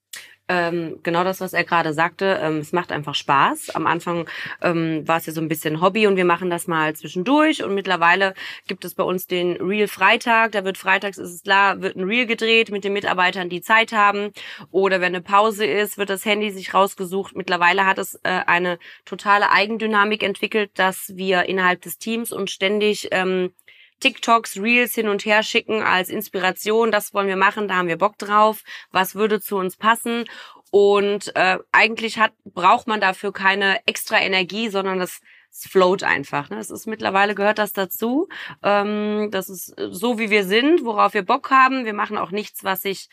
Ähm, 0.49 1.01
genau 1.03 1.25
das, 1.25 1.41
was 1.41 1.53
er 1.53 1.65
gerade 1.65 1.93
sagte. 1.93 2.39
Ähm, 2.41 2.59
es 2.59 2.73
macht 2.73 2.93
einfach 2.93 3.15
Spaß. 3.15 3.71
Am 3.71 3.87
Anfang 3.87 4.29
ähm, 4.63 5.07
war 5.07 5.19
es 5.19 5.27
ja 5.27 5.33
so 5.33 5.41
ein 5.41 5.49
bisschen 5.49 5.81
Hobby 5.81 6.07
und 6.07 6.17
wir 6.17 6.25
machen 6.25 6.51
das 6.51 6.67
mal 6.67 6.95
zwischendurch. 6.95 7.65
Und 7.65 7.75
mittlerweile 7.75 8.35
gibt 8.67 8.85
es 8.85 8.95
bei 8.95 9.03
uns 9.03 9.27
den 9.27 9.57
Real 9.57 9.89
Freitag. 9.89 10.53
Da 10.53 10.65
wird 10.65 10.79
freitags, 10.79 11.19
ist 11.19 11.35
es 11.35 11.43
klar, 11.43 11.83
wird 11.83 11.97
ein 11.97 12.05
Real 12.05 12.27
gedreht 12.27 12.71
mit 12.71 12.85
den 12.85 12.93
Mitarbeitern, 12.93 13.49
die 13.49 13.61
Zeit 13.61 13.93
haben. 13.93 14.33
Oder 14.71 15.01
wenn 15.01 15.15
eine 15.15 15.23
Pause 15.23 15.67
ist, 15.67 15.99
wird 15.99 16.11
das 16.11 16.25
Handy 16.25 16.51
sich 16.51 16.75
rausgesucht. 16.75 17.35
Mittlerweile 17.35 17.87
hat 17.87 17.99
es 17.99 18.15
äh, 18.23 18.43
eine 18.47 18.79
totale 19.05 19.51
Eigendynamik 19.51 20.23
entwickelt, 20.23 20.71
dass 20.75 21.13
wir 21.17 21.45
innerhalb 21.47 21.83
des 21.83 21.99
Teams 21.99 22.31
und 22.33 22.51
ständig 22.51 23.09
ähm, 23.11 23.53
TikToks, 24.01 24.57
Reels 24.57 24.95
hin 24.95 25.09
und 25.09 25.25
her 25.25 25.43
schicken 25.43 25.83
als 25.83 26.09
Inspiration. 26.09 26.91
Das 26.91 27.15
wollen 27.15 27.29
wir 27.29 27.37
machen, 27.37 27.69
da 27.69 27.77
haben 27.77 27.89
wir 27.89 27.99
Bock 27.99 28.19
drauf. 28.19 28.63
Was 28.91 29.15
würde 29.15 29.41
zu 29.41 29.57
uns 29.57 29.77
passen? 29.77 30.25
Und 30.71 31.35
äh, 31.37 31.59
eigentlich 31.73 32.19
hat, 32.19 32.33
braucht 32.45 32.87
man 32.87 33.01
dafür 33.01 33.33
keine 33.33 33.81
extra 33.87 34.21
Energie, 34.21 34.69
sondern 34.69 34.99
das 34.99 35.21
float 35.51 36.03
einfach. 36.03 36.51
Ne? 36.51 36.59
Es 36.59 36.71
ist 36.71 36.87
mittlerweile 36.87 37.35
gehört 37.35 37.59
das 37.59 37.73
dazu. 37.73 38.29
Ähm, 38.63 39.29
das 39.31 39.49
ist 39.49 39.75
so, 39.91 40.19
wie 40.19 40.31
wir 40.31 40.45
sind, 40.45 40.85
worauf 40.85 41.15
wir 41.15 41.25
Bock 41.25 41.51
haben. 41.51 41.85
Wir 41.87 41.95
machen 41.95 42.19
auch 42.19 42.31
nichts, 42.31 42.65
was 42.65 42.83
sich 42.83 43.09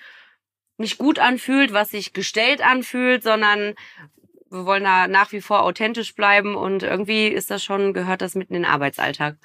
nicht 0.78 0.98
gut 0.98 1.20
anfühlt, 1.20 1.72
was 1.72 1.90
sich 1.90 2.14
gestellt 2.14 2.62
anfühlt, 2.62 3.24
sondern 3.24 3.76
wir 4.50 4.66
wollen 4.66 4.84
da 4.84 5.08
nach 5.08 5.32
wie 5.32 5.42
vor 5.42 5.64
authentisch 5.64 6.16
bleiben 6.16 6.56
und 6.56 6.84
irgendwie 6.84 7.28
ist 7.28 7.50
das 7.50 7.64
schon, 7.64 7.94
gehört 7.94 8.22
das 8.22 8.36
mitten 8.36 8.56
in 8.56 8.64
den 8.64 8.72
Arbeitsalltag. 8.72 9.38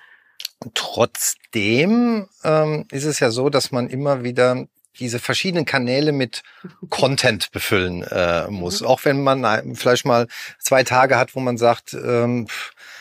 Trotzdem 0.74 2.28
ähm, 2.42 2.86
ist 2.90 3.04
es 3.04 3.20
ja 3.20 3.30
so, 3.30 3.48
dass 3.48 3.70
man 3.70 3.88
immer 3.88 4.24
wieder 4.24 4.66
diese 4.98 5.18
verschiedenen 5.18 5.64
Kanäle 5.64 6.12
mit 6.12 6.42
Content 6.88 7.52
befüllen 7.52 8.02
äh, 8.02 8.48
muss. 8.48 8.80
Mhm. 8.80 8.86
Auch 8.86 9.04
wenn 9.04 9.22
man 9.22 9.76
vielleicht 9.76 10.04
mal 10.04 10.26
zwei 10.58 10.82
Tage 10.82 11.16
hat, 11.16 11.34
wo 11.34 11.40
man 11.40 11.58
sagt, 11.58 11.94
ähm, 11.94 12.48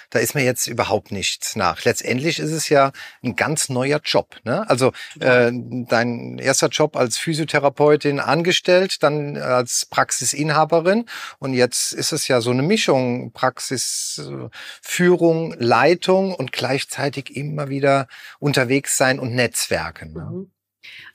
da 0.10 0.20
ist 0.20 0.36
mir 0.36 0.44
jetzt 0.44 0.68
überhaupt 0.68 1.12
nichts 1.12 1.56
nach. 1.56 1.84
Letztendlich 1.84 2.38
ist 2.40 2.52
es 2.52 2.70
ja 2.70 2.92
ein 3.24 3.36
ganz 3.36 3.70
neuer 3.70 4.00
Job. 4.04 4.36
Ne? 4.44 4.70
Also 4.70 4.92
äh, 5.20 5.52
dein 5.54 6.38
erster 6.38 6.68
Job 6.68 6.96
als 6.96 7.18
Physiotherapeutin 7.18 8.20
angestellt, 8.20 9.02
dann 9.04 9.38
als 9.38 9.86
Praxisinhaberin 9.86 11.06
und 11.40 11.54
jetzt 11.54 11.94
ist 11.94 12.12
es 12.12 12.28
ja 12.28 12.42
so 12.42 12.52
eine 12.52 12.64
Mischung 12.64 13.32
Praxisführung, 13.32 15.56
Leitung 15.58 16.36
und 16.36 16.52
gleichzeitig 16.52 17.34
immer 17.36 17.70
wieder 17.70 18.08
unterwegs 18.40 18.98
sein 18.98 19.20
und 19.20 19.34
Netzwerken. 19.36 20.14
Ne? 20.14 20.30
Mhm. 20.32 20.52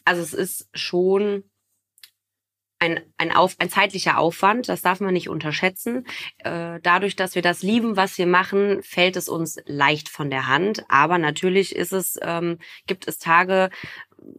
Also 0.05 0.23
es 0.23 0.35
ist 0.35 0.69
schon 0.75 1.45
ein, 2.83 3.01
ein, 3.17 3.31
Auf, 3.31 3.55
ein 3.61 3.71
zeitlicher 3.71 4.19
Aufwand, 4.19 4.69
das 4.69 4.83
darf 4.83 4.99
man 4.99 5.12
nicht 5.12 5.29
unterschätzen. 5.29 6.05
Äh, 6.39 6.81
dadurch, 6.83 7.15
dass 7.15 7.37
wir 7.37 7.43
das 7.43 7.62
lieben, 7.62 7.97
was 7.97 8.19
wir 8.19 8.27
machen, 8.27 8.83
fällt 8.83 9.15
es 9.15 9.29
uns 9.29 9.59
leicht 9.67 10.09
von 10.09 10.31
der 10.31 10.49
Hand. 10.49 10.85
Aber 10.89 11.19
natürlich 11.19 11.77
ist 11.77 11.93
es, 11.93 12.19
ähm, 12.23 12.59
gibt 12.89 13.07
es 13.07 13.19
Tage, 13.19 13.71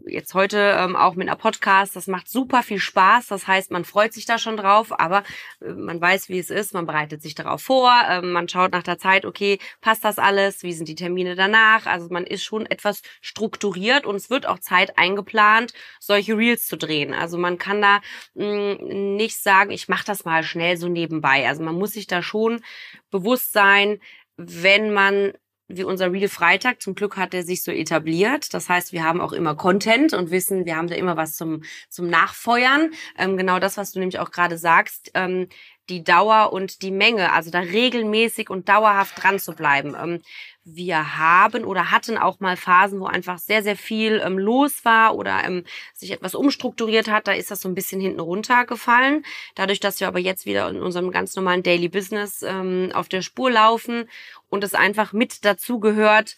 jetzt 0.05 0.33
heute 0.33 0.75
ähm, 0.77 0.95
auch 0.95 1.15
mit 1.15 1.27
einer 1.27 1.37
Podcast. 1.37 1.95
Das 1.95 2.07
macht 2.07 2.29
super 2.29 2.63
viel 2.63 2.79
Spaß. 2.79 3.27
Das 3.27 3.47
heißt, 3.47 3.71
man 3.71 3.85
freut 3.85 4.13
sich 4.13 4.25
da 4.25 4.37
schon 4.37 4.57
drauf, 4.57 4.97
aber 4.97 5.23
äh, 5.61 5.73
man 5.73 5.99
weiß, 5.99 6.29
wie 6.29 6.39
es 6.39 6.49
ist. 6.49 6.73
Man 6.73 6.85
bereitet 6.85 7.21
sich 7.21 7.35
darauf 7.35 7.61
vor. 7.61 7.91
Äh, 8.07 8.21
man 8.21 8.47
schaut 8.49 8.71
nach 8.71 8.83
der 8.83 8.97
Zeit, 8.97 9.25
okay, 9.25 9.59
passt 9.81 10.03
das 10.03 10.19
alles? 10.19 10.63
Wie 10.63 10.73
sind 10.73 10.87
die 10.87 10.95
Termine 10.95 11.35
danach? 11.35 11.85
Also 11.85 12.07
man 12.09 12.25
ist 12.25 12.43
schon 12.43 12.65
etwas 12.65 13.01
strukturiert 13.21 14.05
und 14.05 14.15
es 14.15 14.29
wird 14.29 14.45
auch 14.45 14.59
Zeit 14.59 14.97
eingeplant, 14.97 15.73
solche 15.99 16.37
Reels 16.37 16.67
zu 16.67 16.77
drehen. 16.77 17.13
Also 17.13 17.37
man 17.37 17.57
kann 17.57 17.81
da 17.81 18.01
mh, 18.35 18.75
mm, 18.75 19.15
nicht 19.15 19.41
sagen, 19.41 19.71
ich 19.71 19.87
mache 19.87 20.05
das 20.05 20.25
mal 20.25 20.43
schnell 20.43 20.77
so 20.77 20.87
nebenbei. 20.87 21.47
Also 21.47 21.63
man 21.63 21.75
muss 21.75 21.91
sich 21.93 22.07
da 22.07 22.21
schon 22.21 22.61
bewusst 23.09 23.53
sein, 23.53 23.99
wenn 24.37 24.91
man 24.91 25.33
wie 25.67 25.83
unser 25.83 26.11
Real 26.11 26.29
Freitag. 26.29 26.81
Zum 26.81 26.95
Glück 26.95 27.17
hat 27.17 27.33
er 27.33 27.43
sich 27.43 27.63
so 27.63 27.71
etabliert. 27.71 28.53
Das 28.53 28.69
heißt, 28.69 28.93
wir 28.93 29.03
haben 29.03 29.21
auch 29.21 29.33
immer 29.33 29.55
Content 29.55 30.13
und 30.13 30.31
wissen, 30.31 30.65
wir 30.65 30.75
haben 30.75 30.87
da 30.87 30.95
immer 30.95 31.17
was 31.17 31.35
zum, 31.35 31.63
zum 31.89 32.07
Nachfeuern. 32.07 32.91
Ähm, 33.17 33.37
genau 33.37 33.59
das, 33.59 33.77
was 33.77 33.91
du 33.91 33.99
nämlich 33.99 34.19
auch 34.19 34.31
gerade 34.31 34.57
sagst. 34.57 35.11
Ähm, 35.13 35.47
die 35.89 36.03
Dauer 36.03 36.53
und 36.53 36.81
die 36.81 36.91
Menge, 36.91 37.33
also 37.33 37.51
da 37.51 37.59
regelmäßig 37.59 38.49
und 38.49 38.69
dauerhaft 38.69 39.21
dran 39.21 39.39
zu 39.39 39.53
bleiben. 39.53 39.95
Ähm, 40.01 40.21
wir 40.63 41.17
haben 41.17 41.65
oder 41.65 41.91
hatten 41.91 42.17
auch 42.17 42.39
mal 42.39 42.55
Phasen, 42.55 43.01
wo 43.01 43.05
einfach 43.05 43.37
sehr, 43.37 43.63
sehr 43.63 43.75
viel 43.75 44.21
ähm, 44.25 44.37
los 44.37 44.85
war 44.85 45.15
oder 45.15 45.43
ähm, 45.43 45.65
sich 45.93 46.11
etwas 46.11 46.35
umstrukturiert 46.35 47.09
hat. 47.09 47.27
Da 47.27 47.33
ist 47.33 47.51
das 47.51 47.61
so 47.61 47.67
ein 47.67 47.75
bisschen 47.75 47.99
hinten 47.99 48.21
runtergefallen. 48.21 49.25
Dadurch, 49.55 49.81
dass 49.81 49.99
wir 49.99 50.07
aber 50.07 50.19
jetzt 50.19 50.45
wieder 50.45 50.69
in 50.69 50.81
unserem 50.81 51.11
ganz 51.11 51.35
normalen 51.35 51.63
Daily 51.63 51.89
Business 51.89 52.43
auf 52.93 53.09
der 53.09 53.21
Spur 53.21 53.51
laufen 53.51 54.09
und 54.49 54.63
es 54.63 54.73
einfach 54.73 55.13
mit 55.13 55.43
dazu 55.45 55.79
gehört, 55.79 56.37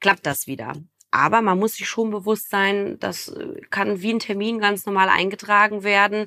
klappt 0.00 0.26
das 0.26 0.46
wieder. 0.46 0.74
Aber 1.10 1.40
man 1.40 1.58
muss 1.58 1.76
sich 1.76 1.88
schon 1.88 2.10
bewusst 2.10 2.50
sein, 2.50 2.98
das 3.00 3.28
äh, 3.28 3.60
kann 3.70 4.02
wie 4.02 4.12
ein 4.12 4.18
Termin 4.18 4.58
ganz 4.58 4.84
normal 4.84 5.08
eingetragen 5.08 5.82
werden. 5.82 6.26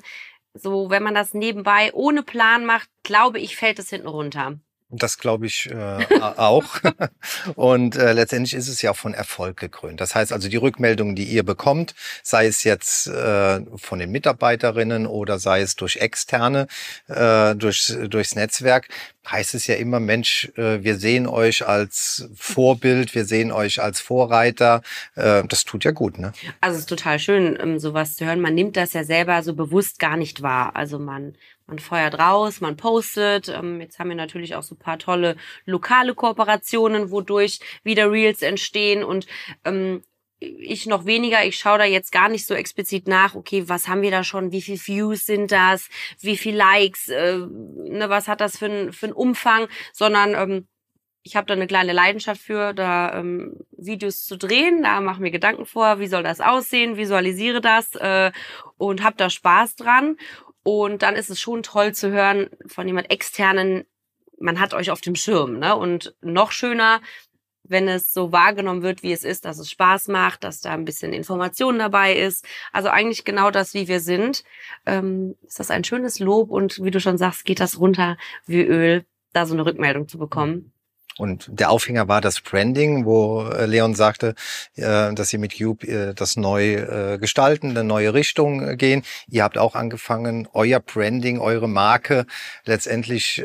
So, 0.54 0.90
wenn 0.90 1.02
man 1.02 1.14
das 1.14 1.34
nebenbei 1.34 1.92
ohne 1.94 2.22
Plan 2.22 2.64
macht, 2.66 2.90
glaube 3.02 3.38
ich, 3.38 3.56
fällt 3.56 3.78
es 3.78 3.90
hinten 3.90 4.08
runter. 4.08 4.58
Das 4.94 5.16
glaube 5.16 5.46
ich 5.46 5.70
äh, 5.70 6.04
auch. 6.20 6.64
Und 7.54 7.96
äh, 7.96 8.12
letztendlich 8.12 8.52
ist 8.52 8.68
es 8.68 8.82
ja 8.82 8.90
auch 8.90 8.96
von 8.96 9.14
Erfolg 9.14 9.56
gekrönt. 9.56 10.00
Das 10.02 10.14
heißt 10.14 10.32
also, 10.34 10.48
die 10.48 10.58
Rückmeldungen, 10.58 11.16
die 11.16 11.24
ihr 11.24 11.44
bekommt, 11.44 11.94
sei 12.22 12.46
es 12.46 12.62
jetzt 12.62 13.06
äh, 13.06 13.60
von 13.76 13.98
den 13.98 14.10
Mitarbeiterinnen 14.10 15.06
oder 15.06 15.38
sei 15.38 15.62
es 15.62 15.76
durch 15.76 15.96
externe, 15.96 16.66
äh, 17.08 17.54
durch, 17.54 17.94
durchs 18.08 18.34
Netzwerk, 18.34 18.88
heißt 19.30 19.54
es 19.54 19.66
ja 19.66 19.76
immer, 19.76 20.00
Mensch, 20.00 20.50
äh, 20.56 20.82
wir 20.82 20.98
sehen 20.98 21.26
euch 21.26 21.66
als 21.66 22.28
Vorbild, 22.34 23.14
wir 23.14 23.24
sehen 23.24 23.52
euch 23.52 23.80
als 23.80 24.00
Vorreiter. 24.00 24.82
Äh, 25.14 25.44
das 25.46 25.64
tut 25.64 25.84
ja 25.84 25.92
gut, 25.92 26.18
ne? 26.18 26.32
Also 26.60 26.74
es 26.74 26.80
ist 26.80 26.88
total 26.88 27.18
schön, 27.18 27.56
ähm, 27.60 27.78
sowas 27.78 28.16
zu 28.16 28.26
hören. 28.26 28.40
Man 28.40 28.54
nimmt 28.54 28.76
das 28.76 28.92
ja 28.92 29.04
selber 29.04 29.42
so 29.42 29.54
bewusst 29.54 29.98
gar 29.98 30.16
nicht 30.16 30.42
wahr. 30.42 30.76
Also 30.76 30.98
man 30.98 31.34
man 31.66 31.78
feuert 31.78 32.18
raus, 32.18 32.60
man 32.60 32.76
postet. 32.76 33.48
Ähm, 33.48 33.80
jetzt 33.80 33.98
haben 33.98 34.08
wir 34.08 34.16
natürlich 34.16 34.54
auch 34.54 34.62
so 34.62 34.74
paar 34.74 34.98
tolle 34.98 35.36
lokale 35.64 36.14
Kooperationen, 36.14 37.10
wodurch 37.10 37.60
wieder 37.82 38.10
Reels 38.10 38.42
entstehen. 38.42 39.04
Und 39.04 39.26
ähm, 39.64 40.02
ich 40.42 40.86
noch 40.86 41.06
weniger, 41.06 41.44
ich 41.44 41.56
schaue 41.56 41.78
da 41.78 41.84
jetzt 41.84 42.12
gar 42.12 42.28
nicht 42.28 42.46
so 42.46 42.54
explizit 42.54 43.06
nach, 43.06 43.34
okay, 43.34 43.68
was 43.68 43.88
haben 43.88 44.02
wir 44.02 44.10
da 44.10 44.24
schon, 44.24 44.52
wie 44.52 44.62
viel 44.62 44.78
Views 44.78 45.26
sind 45.26 45.52
das, 45.52 45.88
wie 46.20 46.36
viel 46.36 46.56
Likes, 46.56 47.08
äh, 47.08 47.38
ne, 47.38 48.08
was 48.08 48.28
hat 48.28 48.40
das 48.40 48.58
für 48.58 48.66
ein, 48.66 48.92
für 48.92 49.06
ein 49.06 49.12
Umfang, 49.12 49.68
sondern 49.92 50.34
ähm, 50.34 50.66
ich 51.22 51.36
habe 51.36 51.46
da 51.46 51.54
eine 51.54 51.68
kleine 51.68 51.92
Leidenschaft 51.92 52.40
für, 52.40 52.72
da 52.72 53.18
ähm, 53.18 53.56
Videos 53.70 54.24
zu 54.24 54.36
drehen, 54.36 54.82
da 54.82 55.00
mache 55.00 55.22
mir 55.22 55.30
Gedanken 55.30 55.66
vor, 55.66 56.00
wie 56.00 56.08
soll 56.08 56.24
das 56.24 56.40
aussehen, 56.40 56.96
visualisiere 56.96 57.60
das 57.60 57.94
äh, 57.94 58.32
und 58.76 59.04
habe 59.04 59.16
da 59.16 59.30
Spaß 59.30 59.76
dran 59.76 60.16
und 60.62 61.02
dann 61.02 61.16
ist 61.16 61.30
es 61.30 61.40
schon 61.40 61.62
toll 61.62 61.92
zu 61.92 62.10
hören 62.10 62.48
von 62.66 62.86
jemand 62.86 63.10
externen, 63.10 63.84
man 64.38 64.60
hat 64.60 64.74
euch 64.74 64.90
auf 64.90 65.00
dem 65.00 65.14
Schirm. 65.14 65.58
Ne? 65.58 65.76
Und 65.76 66.14
noch 66.20 66.52
schöner, 66.52 67.00
wenn 67.64 67.88
es 67.88 68.12
so 68.12 68.32
wahrgenommen 68.32 68.82
wird, 68.82 69.02
wie 69.02 69.12
es 69.12 69.24
ist, 69.24 69.44
dass 69.44 69.58
es 69.58 69.70
Spaß 69.70 70.08
macht, 70.08 70.44
dass 70.44 70.60
da 70.60 70.72
ein 70.72 70.84
bisschen 70.84 71.12
Information 71.12 71.78
dabei 71.78 72.14
ist. 72.14 72.44
Also 72.72 72.88
eigentlich 72.88 73.24
genau 73.24 73.50
das, 73.50 73.72
wie 73.74 73.88
wir 73.88 74.00
sind. 74.00 74.44
Ähm, 74.84 75.36
ist 75.42 75.60
das 75.60 75.70
ein 75.70 75.84
schönes 75.84 76.18
Lob 76.18 76.50
und 76.50 76.82
wie 76.82 76.90
du 76.90 77.00
schon 77.00 77.18
sagst, 77.18 77.44
geht 77.44 77.60
das 77.60 77.78
runter 77.78 78.16
wie 78.46 78.62
Öl, 78.62 79.04
da 79.32 79.46
so 79.46 79.54
eine 79.54 79.64
Rückmeldung 79.64 80.08
zu 80.08 80.18
bekommen. 80.18 80.72
Und 81.18 81.48
der 81.50 81.70
Aufhänger 81.70 82.08
war 82.08 82.20
das 82.20 82.40
Branding, 82.40 83.04
wo 83.04 83.44
äh, 83.44 83.66
Leon 83.66 83.94
sagte, 83.94 84.34
äh, 84.76 85.12
dass 85.12 85.28
sie 85.28 85.38
mit 85.38 85.56
Cube 85.56 85.86
äh, 85.86 86.14
das 86.14 86.36
neu 86.36 86.52
gestalten, 87.18 87.70
eine 87.70 87.84
neue 87.84 88.14
Richtung 88.14 88.76
gehen. 88.76 89.02
Ihr 89.28 89.42
habt 89.42 89.58
auch 89.58 89.74
angefangen, 89.74 90.48
euer 90.52 90.80
Branding, 90.80 91.38
eure 91.38 91.68
Marke 91.68 92.26
letztendlich 92.64 93.42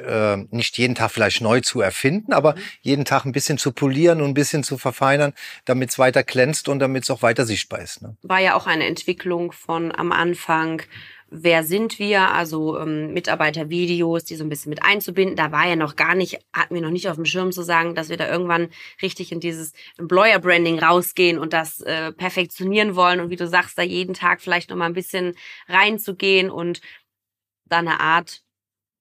nicht 0.50 0.78
jeden 0.78 0.96
Tag 0.96 1.12
vielleicht 1.12 1.42
neu 1.42 1.62
zu 1.62 1.82
erfinden, 1.82 2.34
aber 2.34 2.56
jeden 2.82 3.06
Tag 3.06 3.26
ein 3.26 3.32
bisschen 3.32 3.58
zu 3.58 3.72
polieren 3.72 4.22
und 4.22 4.30
ein 4.30 4.34
bisschen 4.34 4.64
zu 4.64 4.78
verfeinern, 4.78 5.34
damit 5.66 5.92
es 5.92 6.00
weiter 6.00 6.24
glänzt 6.24 6.70
und 6.70 6.80
damit 6.80 7.04
es 7.04 7.10
auch 7.10 7.22
weiter 7.22 7.46
sichtbar 7.46 7.80
ist. 7.80 8.02
Ne? 8.02 8.16
War 8.22 8.40
ja 8.40 8.56
auch 8.56 8.68
eine 8.68 8.86
Entwicklung 8.86 9.52
von 9.52 9.94
am 9.94 10.12
Anfang 10.12 10.82
wer 11.30 11.64
sind 11.64 12.00
wir, 12.00 12.32
also 12.32 12.80
ähm, 12.80 13.14
Mitarbeitervideos, 13.14 14.24
die 14.24 14.36
so 14.36 14.44
ein 14.44 14.50
bisschen 14.50 14.70
mit 14.70 14.84
einzubinden. 14.84 15.36
Da 15.36 15.52
war 15.52 15.68
ja 15.68 15.76
noch 15.76 15.96
gar 15.96 16.16
nicht, 16.16 16.40
hatten 16.54 16.74
wir 16.74 16.82
noch 16.82 16.90
nicht 16.90 17.10
auf 17.10 17.16
dem 17.16 17.26
Schirm 17.26 17.52
zu 17.52 17.64
sagen, 17.64 17.96
dass 17.96 18.10
wir 18.10 18.18
da 18.18 18.30
irgendwann 18.30 18.70
richtig 19.02 19.32
in 19.32 19.40
dieses 19.40 19.74
Employer 19.98 20.40
Branding 20.40 20.80
rausgehen 20.80 21.38
und 21.38 21.54
das 21.54 21.82
äh, 21.82 22.12
perfektionieren 22.14 22.96
wollen 22.96 23.20
und 23.20 23.30
wie 23.30 23.36
du 23.36 23.48
sagst, 23.48 23.78
da 23.78 23.82
jeden 23.82 24.14
Tag 24.14 24.42
vielleicht 24.42 24.70
noch 24.70 24.78
mal 24.78 24.86
ein 24.86 24.94
bisschen 24.94 25.36
reinzugehen 25.68 26.50
und 26.50 26.82
da 27.66 27.80
eine 27.80 28.00
Art 28.00 28.42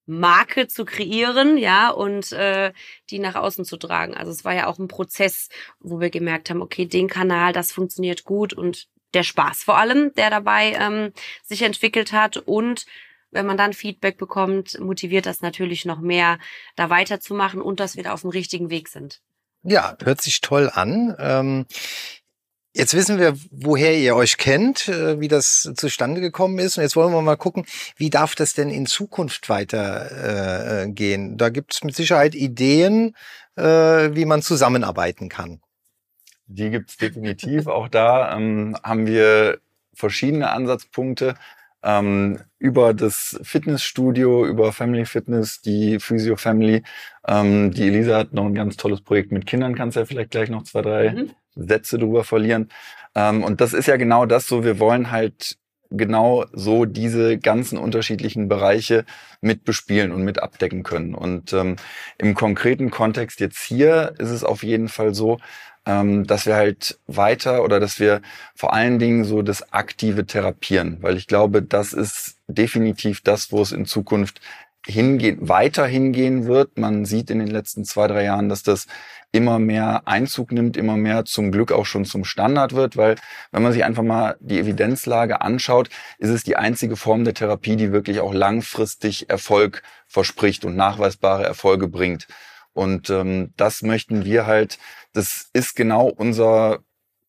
Marke 0.06 0.68
zu 0.68 0.84
kreieren, 0.84 1.58
ja, 1.58 1.90
und 1.90 2.30
äh, 2.32 2.72
die 3.10 3.18
nach 3.18 3.34
außen 3.34 3.64
zu 3.64 3.76
tragen. 3.76 4.14
Also 4.14 4.30
es 4.30 4.44
war 4.44 4.54
ja 4.54 4.68
auch 4.68 4.78
ein 4.78 4.88
Prozess, 4.88 5.48
wo 5.80 6.00
wir 6.00 6.10
gemerkt 6.10 6.48
haben, 6.48 6.62
okay, 6.62 6.86
den 6.86 7.08
Kanal, 7.08 7.52
das 7.52 7.72
funktioniert 7.72 8.24
gut 8.24 8.54
und 8.54 8.88
der 9.14 9.22
Spaß 9.22 9.62
vor 9.62 9.78
allem, 9.78 10.12
der 10.14 10.30
dabei 10.30 10.72
ähm, 10.72 11.12
sich 11.44 11.62
entwickelt 11.62 12.12
hat 12.12 12.36
und 12.36 12.86
wenn 13.30 13.46
man 13.46 13.56
dann 13.56 13.72
Feedback 13.72 14.18
bekommt, 14.18 14.78
motiviert 14.80 15.26
das 15.26 15.42
natürlich 15.42 15.84
noch 15.84 16.00
mehr, 16.00 16.38
da 16.74 16.90
weiterzumachen 16.90 17.60
und 17.60 17.80
dass 17.80 17.96
wir 17.96 18.04
da 18.04 18.12
auf 18.12 18.22
dem 18.22 18.30
richtigen 18.30 18.70
Weg 18.70 18.88
sind. 18.88 19.20
Ja, 19.62 19.96
hört 20.02 20.20
sich 20.22 20.40
toll 20.40 20.70
an. 20.72 21.16
Ähm 21.18 21.66
Jetzt 22.76 22.92
wissen 22.92 23.18
wir, 23.18 23.34
woher 23.50 23.96
ihr 23.96 24.14
euch 24.16 24.36
kennt, 24.36 24.86
äh, 24.88 25.18
wie 25.18 25.28
das 25.28 25.72
zustande 25.76 26.20
gekommen 26.20 26.58
ist. 26.58 26.76
Und 26.76 26.82
jetzt 26.82 26.94
wollen 26.94 27.10
wir 27.10 27.22
mal 27.22 27.38
gucken, 27.38 27.64
wie 27.96 28.10
darf 28.10 28.34
das 28.34 28.52
denn 28.52 28.68
in 28.68 28.84
Zukunft 28.84 29.48
weitergehen? 29.48 31.32
Äh, 31.32 31.36
da 31.38 31.48
gibt 31.48 31.72
es 31.72 31.84
mit 31.84 31.96
Sicherheit 31.96 32.34
Ideen, 32.34 33.16
äh, 33.56 33.62
wie 33.62 34.26
man 34.26 34.42
zusammenarbeiten 34.42 35.30
kann. 35.30 35.62
Die 36.46 36.70
gibt's 36.70 36.96
definitiv. 36.96 37.66
Auch 37.66 37.88
da 37.88 38.36
ähm, 38.36 38.76
haben 38.82 39.06
wir 39.06 39.58
verschiedene 39.94 40.50
Ansatzpunkte. 40.50 41.34
Ähm, 41.82 42.40
über 42.58 42.94
das 42.94 43.38
Fitnessstudio, 43.42 44.46
über 44.46 44.72
Family 44.72 45.04
Fitness, 45.04 45.60
die 45.60 46.00
Physio 46.00 46.36
Family. 46.36 46.82
Ähm, 47.28 47.70
die 47.70 47.86
Elisa 47.86 48.18
hat 48.18 48.32
noch 48.32 48.46
ein 48.46 48.54
ganz 48.54 48.76
tolles 48.76 49.02
Projekt 49.02 49.30
mit 49.30 49.46
Kindern, 49.46 49.74
kannst 49.76 49.96
ja 49.96 50.04
vielleicht 50.04 50.30
gleich 50.30 50.48
noch 50.48 50.64
zwei, 50.64 50.82
drei 50.82 51.10
mhm. 51.10 51.30
Sätze 51.54 51.98
drüber 51.98 52.24
verlieren. 52.24 52.70
Ähm, 53.14 53.44
und 53.44 53.60
das 53.60 53.72
ist 53.72 53.86
ja 53.86 53.96
genau 53.96 54.26
das 54.26 54.48
so, 54.48 54.64
wir 54.64 54.78
wollen 54.78 55.10
halt 55.10 55.58
genau 55.90 56.44
so 56.52 56.84
diese 56.84 57.38
ganzen 57.38 57.78
unterschiedlichen 57.78 58.48
Bereiche 58.48 59.04
mit 59.40 59.64
bespielen 59.64 60.12
und 60.12 60.24
mit 60.24 60.42
abdecken 60.42 60.82
können. 60.82 61.14
Und 61.14 61.52
ähm, 61.52 61.76
im 62.18 62.34
konkreten 62.34 62.90
Kontext 62.90 63.40
jetzt 63.40 63.62
hier 63.62 64.14
ist 64.18 64.30
es 64.30 64.44
auf 64.44 64.62
jeden 64.62 64.88
Fall 64.88 65.14
so, 65.14 65.38
ähm, 65.86 66.26
dass 66.26 66.46
wir 66.46 66.56
halt 66.56 66.98
weiter 67.06 67.62
oder 67.62 67.80
dass 67.80 68.00
wir 68.00 68.20
vor 68.54 68.74
allen 68.74 68.98
Dingen 68.98 69.24
so 69.24 69.42
das 69.42 69.72
aktive 69.72 70.26
Therapieren, 70.26 70.98
weil 71.00 71.16
ich 71.16 71.28
glaube, 71.28 71.62
das 71.62 71.92
ist 71.92 72.36
definitiv 72.48 73.20
das, 73.22 73.52
wo 73.52 73.62
es 73.62 73.72
in 73.72 73.86
Zukunft 73.86 74.40
hingehen, 74.84 75.48
weiter 75.48 75.86
hingehen 75.86 76.46
wird. 76.46 76.78
Man 76.78 77.04
sieht 77.04 77.30
in 77.30 77.38
den 77.38 77.48
letzten 77.48 77.84
zwei, 77.84 78.06
drei 78.06 78.24
Jahren, 78.24 78.48
dass 78.48 78.62
das 78.62 78.86
immer 79.32 79.58
mehr 79.58 80.02
Einzug 80.06 80.52
nimmt, 80.52 80.76
immer 80.76 80.96
mehr 80.96 81.24
zum 81.24 81.50
Glück 81.50 81.72
auch 81.72 81.86
schon 81.86 82.04
zum 82.04 82.24
Standard 82.24 82.74
wird, 82.74 82.96
weil 82.96 83.16
wenn 83.50 83.62
man 83.62 83.72
sich 83.72 83.84
einfach 83.84 84.04
mal 84.04 84.36
die 84.40 84.58
Evidenzlage 84.58 85.40
anschaut, 85.40 85.90
ist 86.18 86.30
es 86.30 86.44
die 86.44 86.56
einzige 86.56 86.96
Form 86.96 87.24
der 87.24 87.34
Therapie, 87.34 87.76
die 87.76 87.92
wirklich 87.92 88.20
auch 88.20 88.32
langfristig 88.32 89.28
Erfolg 89.28 89.82
verspricht 90.06 90.64
und 90.64 90.76
nachweisbare 90.76 91.44
Erfolge 91.44 91.88
bringt. 91.88 92.28
Und 92.72 93.08
ähm, 93.08 93.52
das 93.56 93.82
möchten 93.82 94.24
wir 94.24 94.46
halt, 94.46 94.78
das 95.16 95.48
ist 95.52 95.74
genau 95.74 96.08
unser 96.08 96.80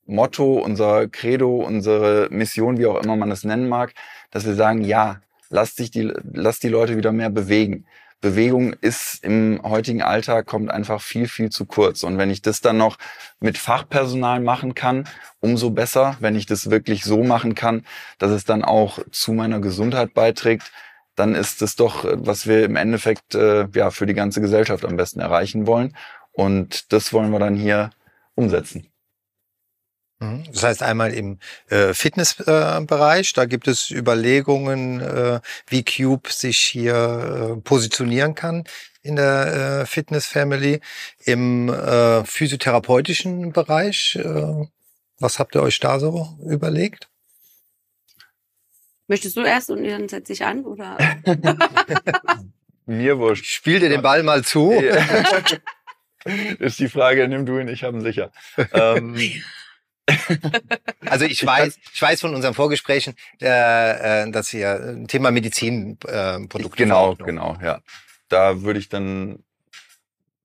Motto, 0.06 0.60
unser 0.60 1.08
Credo, 1.08 1.58
unsere 1.58 2.28
Mission, 2.32 2.78
wie 2.78 2.86
auch 2.86 3.02
immer 3.02 3.16
man 3.16 3.32
es 3.32 3.44
nennen 3.44 3.70
mag, 3.70 3.94
dass 4.32 4.46
wir 4.46 4.56
sagen, 4.56 4.84
ja, 4.84 5.22
lasst 5.50 5.78
sich 5.78 5.92
die, 5.92 6.14
lasst 6.34 6.64
die 6.64 6.70
Leute 6.70 6.98
wieder 6.98 7.12
mehr 7.12 7.30
bewegen. 7.30 7.86
Bewegung 8.20 8.74
ist 8.74 9.24
im 9.24 9.62
heutigen 9.64 10.02
Alltag 10.02 10.48
kommt 10.48 10.72
einfach 10.72 11.02
viel, 11.02 11.28
viel 11.28 11.50
zu 11.50 11.66
kurz. 11.66 12.04
Und 12.04 12.18
wenn 12.18 12.32
ich 12.32 12.42
das 12.42 12.62
dann 12.62 12.78
noch 12.78 12.98
mit 13.40 13.60
Fachpersonal 13.60 14.40
machen 14.40 14.74
kann, 14.74 15.08
umso 15.40 15.70
besser. 15.70 16.18
Wenn 16.20 16.36
ich 16.36 16.48
das 16.48 16.72
wirklich 16.72 17.04
so 17.04 17.24
machen 17.24 17.54
kann, 17.54 17.86
dass 18.18 18.32
es 18.32 18.44
dann 18.44 18.64
auch 18.64 19.00
zu 19.12 19.34
meiner 19.34 19.60
Gesundheit 19.60 20.16
beiträgt, 20.16 20.72
dann 21.16 21.36
ist 21.36 21.62
das 21.62 21.76
doch, 21.76 22.06
was 22.12 22.48
wir 22.48 22.64
im 22.64 22.76
Endeffekt 22.76 23.36
äh, 23.36 23.68
ja 23.74 23.92
für 23.92 24.06
die 24.06 24.14
ganze 24.14 24.42
Gesellschaft 24.42 24.86
am 24.86 24.98
besten 24.98 25.20
erreichen 25.20 25.68
wollen. 25.68 25.96
Und 26.38 26.94
das 26.94 27.14
wollen 27.14 27.32
wir 27.32 27.40
dann 27.40 27.56
hier 27.56 27.90
umsetzen. 28.36 28.88
Mhm. 30.20 30.44
Das 30.52 30.62
heißt 30.62 30.84
einmal 30.84 31.12
im 31.12 31.40
äh, 31.70 31.96
Fitnessbereich, 31.96 33.30
äh, 33.30 33.34
da 33.34 33.46
gibt 33.46 33.68
es 33.68 33.90
Überlegungen, 33.90 35.02
äh, 35.02 35.40
wie 35.66 35.84
Cube 35.84 36.30
sich 36.30 36.60
hier 36.60 37.56
äh, 37.58 37.62
positionieren 37.62 38.36
kann 38.36 38.66
in 39.02 39.16
der 39.16 39.82
äh, 39.82 39.86
Fitness 39.88 40.28
Family. 40.28 40.80
Im 41.26 41.70
äh, 41.70 42.24
physiotherapeutischen 42.24 43.52
Bereich, 43.52 44.16
äh, 44.22 44.68
was 45.18 45.40
habt 45.40 45.56
ihr 45.56 45.64
euch 45.64 45.80
da 45.80 46.00
so 46.00 46.38
überlegt? 46.46 47.10
Möchtest 49.08 49.38
du 49.38 49.42
erst 49.42 49.72
und 49.72 49.84
dann 49.84 50.08
setze 50.08 50.34
ich 50.34 50.46
an 50.46 50.66
oder? 50.66 51.00
Mir 52.86 53.18
wurscht. 53.18 53.46
Spiel 53.46 53.80
dir 53.80 53.90
den 53.90 54.04
Ball 54.04 54.22
mal 54.22 54.44
zu. 54.44 54.72
ist 56.60 56.80
die 56.80 56.90
Frage, 56.90 57.28
nimm 57.28 57.46
du 57.46 57.60
ihn, 57.60 57.68
ich 57.68 57.84
habe 57.84 57.98
ihn 57.98 58.04
sicher. 58.04 58.32
ähm, 58.74 59.16
also 61.06 61.26
ich 61.26 61.46
weiß, 61.46 61.80
ich 61.94 62.02
weiß 62.02 62.22
von 62.22 62.34
unseren 62.34 62.54
Vorgesprächen, 62.54 63.14
äh, 63.42 64.24
äh, 64.24 64.32
dass 64.32 64.54
ihr 64.54 64.80
ein 64.80 65.08
Thema 65.08 65.32
Medizinprodukte. 65.32 66.84
Äh, 66.84 66.86
genau, 66.86 67.16
genau, 67.16 67.58
ja. 67.62 67.82
Da 68.30 68.62
würde 68.62 68.80
ich 68.80 68.90
dann 68.90 69.44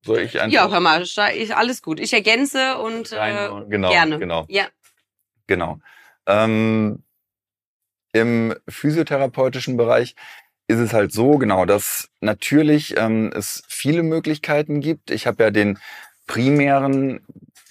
soll 0.04 0.20
ich 0.20 0.40
einfach. 0.40 0.52
Ja, 0.52 0.68
hör 0.70 0.80
mal, 0.80 1.02
ich, 1.02 1.56
alles 1.56 1.82
gut. 1.82 2.00
Ich 2.00 2.12
ergänze 2.12 2.78
und 2.78 3.12
äh, 3.12 3.48
genau, 3.68 3.90
gerne. 3.90 4.18
Genau. 4.18 4.46
Ja. 4.48 4.66
Genau. 5.46 5.78
Ähm, 6.26 7.02
Im 8.12 8.54
physiotherapeutischen 8.68 9.76
Bereich 9.76 10.16
ist 10.72 10.80
es 10.80 10.92
halt 10.92 11.12
so, 11.12 11.38
genau, 11.38 11.64
dass 11.66 12.08
natürlich 12.20 12.96
ähm, 12.96 13.30
es 13.34 13.62
viele 13.68 14.02
Möglichkeiten 14.02 14.80
gibt. 14.80 15.10
Ich 15.10 15.26
habe 15.26 15.44
ja 15.44 15.50
den 15.50 15.78
primären 16.26 17.20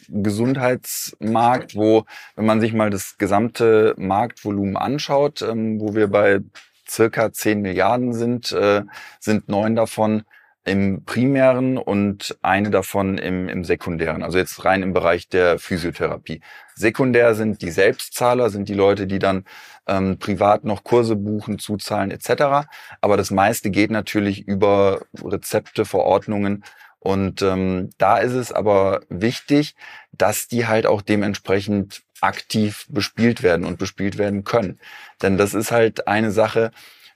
Gesundheitsmarkt, 0.07 1.75
wo, 1.75 2.05
wenn 2.35 2.45
man 2.45 2.61
sich 2.61 2.73
mal 2.73 2.89
das 2.89 3.17
gesamte 3.17 3.95
Marktvolumen 3.97 4.77
anschaut, 4.77 5.41
ähm, 5.41 5.79
wo 5.79 5.95
wir 5.95 6.07
bei 6.07 6.39
circa 6.87 7.31
10 7.31 7.61
Milliarden 7.61 8.13
sind, 8.13 8.51
äh, 8.51 8.83
sind 9.19 9.49
neun 9.49 9.75
davon 9.75 10.23
im 10.63 11.05
primären 11.05 11.77
und 11.77 12.37
eine 12.41 12.69
davon 12.69 13.17
im, 13.17 13.49
im 13.49 13.63
sekundären, 13.63 14.21
also 14.21 14.37
jetzt 14.37 14.63
rein 14.63 14.83
im 14.83 14.93
Bereich 14.93 15.27
der 15.27 15.57
Physiotherapie. 15.57 16.41
Sekundär 16.75 17.33
sind 17.33 17.61
die 17.61 17.71
Selbstzahler, 17.71 18.49
sind 18.49 18.69
die 18.69 18.75
Leute, 18.75 19.07
die 19.07 19.19
dann 19.19 19.45
ähm, 19.87 20.19
privat 20.19 20.63
noch 20.63 20.83
Kurse 20.83 21.15
buchen, 21.15 21.57
zuzahlen 21.57 22.11
etc. 22.11 22.67
Aber 23.01 23.17
das 23.17 23.31
meiste 23.31 23.71
geht 23.71 23.89
natürlich 23.89 24.47
über 24.47 25.01
Rezepte, 25.23 25.85
Verordnungen 25.85 26.63
und 27.03 27.41
ähm, 27.41 27.89
da 27.97 28.17
ist 28.17 28.33
es 28.33 28.51
aber 28.51 29.01
wichtig, 29.09 29.75
dass 30.11 30.47
die 30.47 30.67
halt 30.67 30.85
auch 30.85 31.01
dementsprechend 31.01 32.03
aktiv 32.21 32.85
bespielt 32.89 33.41
werden 33.41 33.65
und 33.65 33.79
bespielt 33.79 34.19
werden 34.19 34.43
können. 34.43 34.79
Denn 35.23 35.35
das 35.35 35.55
ist 35.55 35.71
halt 35.71 36.07
eine 36.07 36.29
Sache, 36.29 36.69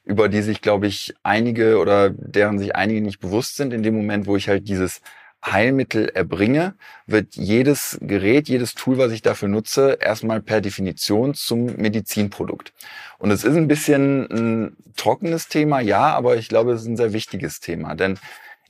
über 0.05 0.29
die 0.29 0.41
sich, 0.41 0.61
glaube 0.61 0.87
ich, 0.87 1.13
einige 1.23 1.79
oder 1.79 2.09
deren 2.09 2.59
sich 2.59 2.75
einige 2.75 3.01
nicht 3.01 3.19
bewusst 3.19 3.55
sind. 3.55 3.73
In 3.73 3.83
dem 3.83 3.95
Moment, 3.95 4.27
wo 4.27 4.35
ich 4.35 4.47
halt 4.47 4.69
dieses 4.69 5.01
Heilmittel 5.43 6.09
erbringe, 6.09 6.75
wird 7.05 7.35
jedes 7.35 7.97
Gerät, 8.01 8.47
jedes 8.47 8.73
Tool, 8.73 8.97
was 8.97 9.11
ich 9.11 9.21
dafür 9.21 9.47
nutze, 9.47 9.97
erstmal 10.01 10.41
per 10.41 10.61
Definition 10.61 11.33
zum 11.33 11.65
Medizinprodukt. 11.75 12.73
Und 13.19 13.31
es 13.31 13.43
ist 13.43 13.55
ein 13.55 13.67
bisschen 13.67 14.27
ein 14.31 14.77
trockenes 14.95 15.47
Thema, 15.47 15.81
ja, 15.81 16.15
aber 16.15 16.37
ich 16.37 16.49
glaube, 16.49 16.73
es 16.73 16.81
ist 16.81 16.87
ein 16.87 16.97
sehr 16.97 17.13
wichtiges 17.13 17.59
Thema. 17.59 17.95
Denn 17.95 18.17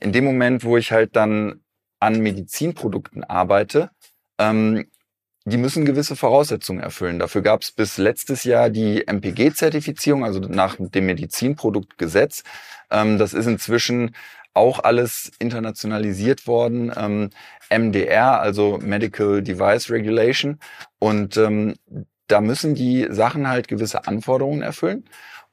in 0.00 0.12
dem 0.12 0.24
Moment, 0.24 0.64
wo 0.64 0.76
ich 0.76 0.92
halt 0.92 1.16
dann 1.16 1.60
an 2.00 2.20
Medizinprodukten 2.20 3.24
arbeite, 3.24 3.90
ähm, 4.38 4.86
die 5.46 5.58
müssen 5.58 5.84
gewisse 5.84 6.16
Voraussetzungen 6.16 6.80
erfüllen. 6.80 7.20
Dafür 7.20 7.40
gab 7.40 7.62
es 7.62 7.70
bis 7.70 7.98
letztes 7.98 8.42
Jahr 8.42 8.68
die 8.68 9.06
MPG-Zertifizierung, 9.06 10.24
also 10.24 10.40
nach 10.40 10.76
dem 10.78 11.06
Medizinproduktgesetz. 11.06 12.42
Ähm, 12.90 13.16
das 13.16 13.32
ist 13.32 13.46
inzwischen 13.46 14.16
auch 14.54 14.80
alles 14.80 15.30
internationalisiert 15.38 16.48
worden. 16.48 16.92
Ähm, 16.96 17.30
MDR, 17.70 18.40
also 18.40 18.78
Medical 18.82 19.40
Device 19.40 19.88
Regulation. 19.90 20.58
Und 20.98 21.36
ähm, 21.36 21.76
da 22.26 22.40
müssen 22.40 22.74
die 22.74 23.06
Sachen 23.10 23.48
halt 23.48 23.68
gewisse 23.68 24.08
Anforderungen 24.08 24.62
erfüllen. 24.62 25.04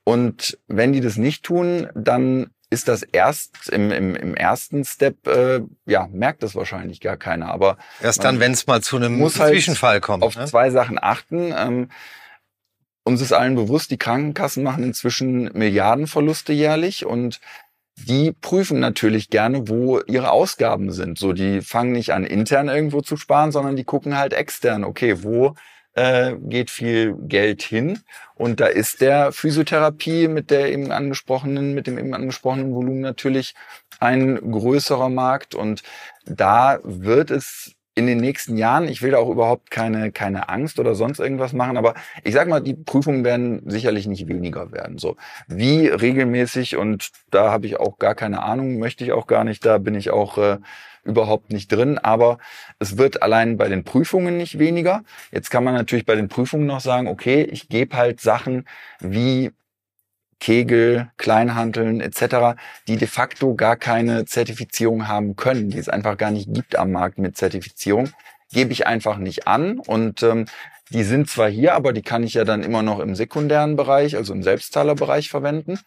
Und 0.03 0.57
wenn 0.67 0.91
die 0.91 1.01
das 1.01 1.17
nicht 1.17 1.43
tun, 1.43 1.87
dann 1.93 2.47
ist 2.73 2.87
das 2.87 3.03
erst 3.03 3.69
im, 3.69 3.91
im, 3.91 4.15
im 4.15 4.35
ersten 4.35 4.83
Step, 4.83 5.27
äh, 5.27 5.61
ja, 5.85 6.09
merkt 6.11 6.43
das 6.43 6.55
wahrscheinlich 6.55 6.99
gar 6.99 7.17
keiner. 7.17 7.51
Aber 7.51 7.77
erst 8.01 8.23
dann, 8.23 8.39
wenn 8.39 8.51
es 8.51 8.67
mal 8.67 8.81
zu 8.81 8.97
einem 8.97 9.17
muss 9.17 9.39
halt 9.39 9.53
Zwischenfall 9.53 10.01
kommt. 10.01 10.23
Auf 10.23 10.35
ne? 10.35 10.45
zwei 10.45 10.71
Sachen 10.71 10.97
achten. 11.01 11.53
Ähm, 11.55 11.89
uns 13.03 13.21
ist 13.21 13.31
allen 13.31 13.55
bewusst, 13.55 13.91
die 13.91 13.97
Krankenkassen 13.97 14.63
machen 14.63 14.83
inzwischen 14.83 15.51
Milliardenverluste 15.53 16.53
jährlich 16.53 17.05
und 17.05 17.39
die 17.95 18.31
prüfen 18.31 18.79
natürlich 18.79 19.29
gerne, 19.29 19.69
wo 19.69 19.99
ihre 19.99 20.31
Ausgaben 20.31 20.91
sind. 20.91 21.19
So, 21.19 21.33
die 21.33 21.61
fangen 21.61 21.91
nicht 21.91 22.11
an, 22.11 22.23
intern 22.23 22.67
irgendwo 22.67 23.01
zu 23.01 23.17
sparen, 23.17 23.51
sondern 23.51 23.75
die 23.75 23.83
gucken 23.83 24.17
halt 24.17 24.33
extern. 24.33 24.83
Okay, 24.83 25.23
wo 25.23 25.55
äh, 25.95 26.35
geht 26.39 26.69
viel 26.69 27.15
Geld 27.19 27.61
hin. 27.61 27.99
Und 28.35 28.59
da 28.59 28.67
ist 28.67 29.01
der 29.01 29.31
Physiotherapie 29.31 30.27
mit 30.27 30.51
der 30.51 30.71
eben 30.71 30.91
angesprochenen, 30.91 31.73
mit 31.73 31.87
dem 31.87 31.97
eben 31.97 32.13
angesprochenen 32.13 32.73
Volumen 32.73 33.01
natürlich 33.01 33.53
ein 33.99 34.35
größerer 34.35 35.09
Markt. 35.09 35.55
Und 35.55 35.83
da 36.25 36.79
wird 36.83 37.31
es 37.31 37.75
in 37.95 38.07
den 38.07 38.17
nächsten 38.17 38.57
Jahren, 38.57 38.87
ich 38.87 39.01
will 39.01 39.11
da 39.11 39.17
auch 39.17 39.29
überhaupt 39.29 39.69
keine, 39.69 40.11
keine 40.11 40.49
Angst 40.49 40.79
oder 40.79 40.95
sonst 40.95 41.19
irgendwas 41.19 41.53
machen, 41.53 41.77
aber 41.77 41.93
ich 42.23 42.33
sag 42.33 42.47
mal, 42.47 42.59
die 42.59 42.73
Prüfungen 42.73 43.23
werden 43.23 43.61
sicherlich 43.69 44.07
nicht 44.07 44.27
weniger 44.27 44.71
werden. 44.71 44.97
So 44.97 45.15
wie 45.47 45.87
regelmäßig 45.87 46.75
und 46.75 47.11
da 47.29 47.51
habe 47.51 47.67
ich 47.67 47.79
auch 47.79 47.99
gar 47.99 48.15
keine 48.15 48.41
Ahnung, 48.41 48.79
möchte 48.79 49.03
ich 49.03 49.11
auch 49.11 49.27
gar 49.27 49.43
nicht, 49.43 49.63
da 49.63 49.77
bin 49.77 49.93
ich 49.93 50.09
auch 50.09 50.39
äh, 50.39 50.57
überhaupt 51.03 51.51
nicht 51.51 51.71
drin, 51.71 51.97
aber 51.97 52.37
es 52.79 52.97
wird 52.97 53.21
allein 53.21 53.57
bei 53.57 53.67
den 53.67 53.83
Prüfungen 53.83 54.37
nicht 54.37 54.59
weniger. 54.59 55.03
Jetzt 55.31 55.49
kann 55.49 55.63
man 55.63 55.73
natürlich 55.73 56.05
bei 56.05 56.15
den 56.15 56.29
Prüfungen 56.29 56.65
noch 56.65 56.79
sagen, 56.79 57.07
okay, 57.07 57.43
ich 57.43 57.69
gebe 57.69 57.95
halt 57.95 58.21
Sachen 58.21 58.65
wie 58.99 59.51
Kegel, 60.39 61.09
Kleinhanteln 61.17 62.01
etc., 62.01 62.59
die 62.87 62.97
de 62.97 63.07
facto 63.07 63.55
gar 63.55 63.77
keine 63.77 64.25
Zertifizierung 64.25 65.07
haben 65.07 65.35
können, 65.35 65.69
die 65.69 65.77
es 65.77 65.89
einfach 65.89 66.17
gar 66.17 66.31
nicht 66.31 66.53
gibt 66.53 66.75
am 66.77 66.91
Markt 66.91 67.17
mit 67.17 67.37
Zertifizierung, 67.37 68.09
gebe 68.51 68.73
ich 68.73 68.85
einfach 68.85 69.17
nicht 69.17 69.47
an 69.47 69.79
und 69.79 70.21
ähm, 70.23 70.45
die 70.89 71.03
sind 71.03 71.29
zwar 71.29 71.49
hier, 71.49 71.75
aber 71.75 71.93
die 71.93 72.01
kann 72.01 72.23
ich 72.23 72.33
ja 72.33 72.43
dann 72.43 72.61
immer 72.61 72.83
noch 72.83 72.99
im 72.99 73.15
sekundären 73.15 73.75
Bereich, 73.75 74.15
also 74.15 74.33
im 74.33 74.43
Selbstzahlerbereich 74.43 75.29
verwenden. 75.29 75.79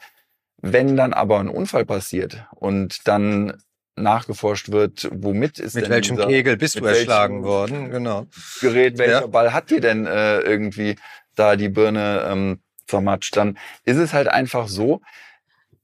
Wenn 0.63 0.97
dann 0.97 1.13
aber 1.13 1.39
ein 1.39 1.49
Unfall 1.49 1.85
passiert 1.85 2.47
und 2.55 3.07
dann 3.07 3.63
nachgeforscht 3.97 4.71
wird, 4.71 5.09
womit 5.13 5.59
ist 5.59 5.75
mit 5.75 5.85
denn 5.85 5.91
welchem 5.91 6.17
dieser, 6.17 6.29
Kegel 6.29 6.57
bist 6.57 6.79
du 6.79 6.85
erschlagen 6.85 7.43
worden, 7.43 7.91
genau. 7.91 8.27
Gerät, 8.61 8.99
welcher 8.99 9.23
ja. 9.23 9.27
Ball 9.27 9.53
hat 9.53 9.71
dir 9.71 9.81
denn 9.81 10.07
äh, 10.07 10.41
irgendwie 10.41 10.97
da 11.35 11.57
die 11.57 11.69
Birne 11.69 12.27
ähm, 12.29 12.61
zermatscht, 12.87 13.37
dann 13.37 13.59
ist 13.85 13.97
es 13.97 14.13
halt 14.13 14.29
einfach 14.29 14.69
so, 14.69 15.01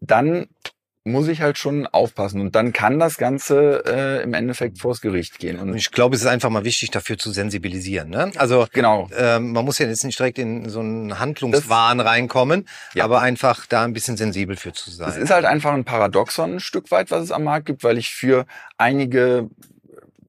dann 0.01 0.49
muss 1.05 1.27
ich 1.27 1.41
halt 1.41 1.59
schon 1.59 1.87
aufpassen. 1.87 2.41
Und 2.41 2.55
dann 2.55 2.73
kann 2.73 2.99
das 2.99 3.19
Ganze 3.19 3.83
äh, 3.87 4.23
im 4.23 4.35
Endeffekt 4.35 4.79
vors 4.79 5.01
Gericht 5.01 5.39
gehen. 5.39 5.59
Und 5.59 5.75
ich 5.75 5.91
glaube, 5.91 6.15
es 6.15 6.23
ist 6.23 6.29
einfach 6.29 6.51
mal 6.51 6.65
wichtig, 6.65 6.91
dafür 6.91 7.19
zu 7.19 7.33
sensibilisieren. 7.33 8.11
Ne? 8.11 8.31
Also 8.37 8.67
genau. 8.73 9.09
Ähm, 9.17 9.53
man 9.53 9.65
muss 9.65 9.79
ja 9.79 9.87
jetzt 9.87 10.05
nicht 10.05 10.19
direkt 10.19 10.39
in 10.39 10.69
so 10.69 10.81
einen 10.81 11.19
Handlungswahn 11.19 11.99
das, 11.99 12.07
reinkommen, 12.07 12.69
ja. 12.95 13.05
aber 13.05 13.21
einfach 13.21 13.67
da 13.67 13.85
ein 13.85 13.93
bisschen 13.93 14.17
sensibel 14.17 14.57
für 14.57 14.73
zu 14.73 14.91
sein. 14.91 15.09
Es 15.09 15.17
ist 15.17 15.31
halt 15.31 15.45
einfach 15.45 15.73
ein 15.73 15.85
Paradoxon 15.85 16.55
ein 16.55 16.61
Stück 16.61 16.91
weit, 16.91 17.11
was 17.11 17.25
es 17.25 17.33
am 17.33 17.45
Markt 17.45 17.67
gibt, 17.67 17.83
weil 17.83 17.99
ich 17.99 18.11
für 18.11 18.47
einige 18.79 19.49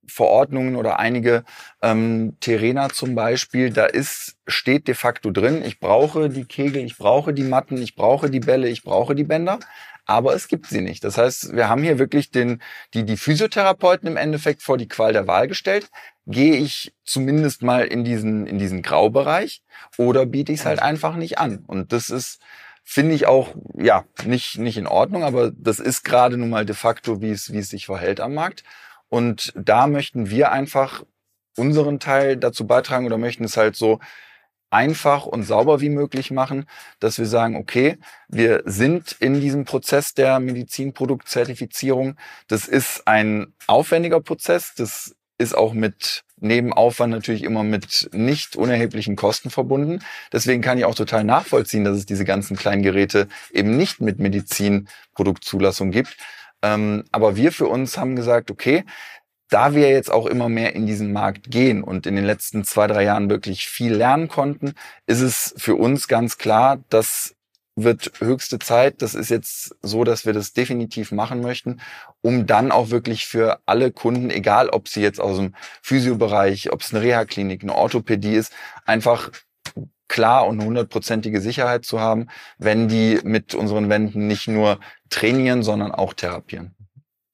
Verordnungen 0.08 0.76
oder 0.76 1.00
einige 1.00 1.44
ähm, 1.82 2.38
Terrainer 2.40 2.90
zum 2.90 3.16
Beispiel, 3.16 3.72
da 3.72 3.86
ist, 3.86 4.36
steht 4.48 4.88
de 4.88 4.94
facto 4.94 5.32
drin, 5.32 5.64
ich 5.66 5.80
brauche 5.80 6.30
die 6.30 6.46
Kegel, 6.46 6.84
ich 6.84 6.98
brauche 6.98 7.34
die 7.34 7.44
Matten, 7.44 7.82
ich 7.82 7.96
brauche 7.96 8.30
die 8.30 8.40
Bälle, 8.40 8.70
ich 8.70 8.84
brauche 8.84 9.16
die 9.16 9.24
Bänder, 9.24 9.60
aber 10.06 10.34
es 10.34 10.48
gibt 10.48 10.68
sie 10.68 10.82
nicht. 10.82 11.04
Das 11.04 11.18
heißt, 11.18 11.56
wir 11.56 11.70
haben 11.70 11.84
hier 11.84 12.00
wirklich 12.00 12.32
den, 12.32 12.62
die, 12.94 13.06
die 13.06 13.18
Physiotherapeuten 13.18 14.08
im 14.08 14.18
Endeffekt 14.18 14.62
vor 14.62 14.78
die 14.78 14.88
Qual 14.88 15.14
der 15.14 15.28
Wahl 15.28 15.48
gestellt. 15.48 15.90
gehe 16.26 16.56
ich 16.56 16.94
zumindest 17.04 17.64
mal 17.64 17.86
in 17.86 18.04
diesen, 18.04 18.48
in 18.48 18.58
diesen 18.58 18.82
Graubereich 18.82 19.62
oder 19.98 20.26
biete 20.26 20.52
ich 20.52 20.62
es 20.62 20.66
halt 20.66 20.82
einfach 20.82 21.16
nicht 21.16 21.38
an. 21.38 21.64
Und 21.68 21.92
das 21.94 22.10
ist, 22.10 22.40
finde 22.84 23.16
ich 23.16 23.28
auch, 23.28 23.56
ja, 23.76 24.06
nicht, 24.26 24.58
nicht 24.58 24.78
in 24.78 24.88
Ordnung, 24.88 25.24
aber 25.24 25.52
das 25.52 25.80
ist 25.80 26.04
gerade 26.04 26.38
nun 26.38 26.50
mal 26.50 26.66
de 26.66 26.76
facto, 26.76 27.22
wie 27.22 27.32
es, 27.32 27.52
wie 27.52 27.60
es 27.60 27.70
sich 27.70 27.86
verhält 27.88 28.20
am 28.20 28.34
Markt. 28.34 28.64
Und 29.10 29.54
da 29.56 29.88
möchten 29.88 30.30
wir 30.30 30.52
einfach 30.52 31.04
unseren 31.56 32.00
Teil 32.00 32.38
dazu 32.38 32.66
beitragen 32.66 33.06
oder 33.06 33.18
möchten 33.18 33.44
es 33.44 33.58
halt 33.58 33.76
so 33.76 34.00
einfach 34.74 35.26
und 35.26 35.44
sauber 35.44 35.80
wie 35.82 35.90
möglich 35.90 36.32
machen, 36.32 36.66
dass 37.00 37.20
wir 37.20 37.28
sagen, 37.28 37.56
okay, 37.56 37.98
wir 38.28 38.64
sind 38.66 39.16
in 39.20 39.40
diesem 39.40 39.66
Prozess 39.66 40.14
der 40.14 40.40
Medizinproduktzertifizierung. 40.40 42.16
Das 42.48 42.68
ist 42.68 43.08
ein 43.08 43.54
aufwendiger 43.68 44.20
Prozess. 44.20 44.74
Das 44.76 45.16
ist 45.38 45.56
auch 45.56 45.74
mit 45.74 46.24
Nebenaufwand 46.38 47.12
natürlich 47.12 47.44
immer 47.44 47.64
mit 47.64 48.10
nicht 48.12 48.56
unerheblichen 48.56 49.16
Kosten 49.16 49.50
verbunden. 49.50 50.00
Deswegen 50.32 50.62
kann 50.62 50.78
ich 50.78 50.86
auch 50.86 50.96
total 50.96 51.24
nachvollziehen, 51.24 51.86
dass 51.86 51.98
es 51.98 52.06
diese 52.06 52.26
ganzen 52.26 52.58
kleinen 52.58 52.84
Geräte 52.84 53.28
eben 53.52 53.78
nicht 53.78 54.02
mit 54.02 54.20
Medizinproduktzulassung 54.20 55.92
gibt. 55.92 56.18
Ähm, 56.62 57.04
aber 57.12 57.36
wir 57.36 57.52
für 57.52 57.68
uns 57.68 57.98
haben 57.98 58.16
gesagt, 58.16 58.50
okay, 58.50 58.86
da 59.54 59.76
wir 59.76 59.90
jetzt 59.90 60.12
auch 60.12 60.26
immer 60.26 60.50
mehr 60.50 60.76
in 60.76 60.86
diesen 60.86 61.14
Markt 61.14 61.52
gehen 61.52 61.84
und 61.84 62.08
in 62.08 62.16
den 62.16 62.26
letzten 62.26 62.64
zwei, 62.64 62.88
drei 62.88 63.04
Jahren 63.04 63.30
wirklich 63.30 63.68
viel 63.68 63.94
lernen 63.94 64.28
konnten, 64.28 64.74
ist 65.06 65.22
es 65.22 65.54
für 65.58 65.76
uns 65.76 66.08
ganz 66.08 66.38
klar, 66.38 66.80
dass 66.90 67.36
wird 67.76 68.12
höchste 68.20 68.60
Zeit. 68.60 69.02
Das 69.02 69.16
ist 69.16 69.30
jetzt 69.30 69.76
so, 69.82 70.04
dass 70.04 70.26
wir 70.26 70.34
das 70.34 70.54
definitiv 70.54 71.12
machen 71.12 71.42
möchten, 71.42 71.82
um 72.22 72.46
dann 72.46 72.72
auch 72.72 72.90
wirklich 72.92 73.26
für 73.26 73.60
alle 73.66 73.92
Kunden, 73.92 74.30
egal 74.30 74.70
ob 74.70 74.88
sie 74.88 75.02
jetzt 75.02 75.20
aus 75.20 75.38
dem 75.38 75.56
Physiobereich, 75.82 76.72
ob 76.72 76.82
es 76.82 76.94
eine 76.94 77.04
Reha-Klinik, 77.04 77.64
eine 77.64 77.76
Orthopädie 77.76 78.36
ist, 78.36 78.54
einfach 78.86 79.32
klar 80.08 80.46
und 80.46 80.64
hundertprozentige 80.64 81.42
Sicherheit 81.42 81.86
zu 81.86 82.00
haben, 82.00 82.28
wenn 82.60 82.88
die 82.88 83.20
mit 83.24 83.56
unseren 83.56 83.90
Wänden 83.90 84.28
nicht 84.28 84.48
nur 84.48 84.80
trainieren, 85.10 85.64
sondern 85.64 85.92
auch 85.92 86.14
therapieren. 86.14 86.76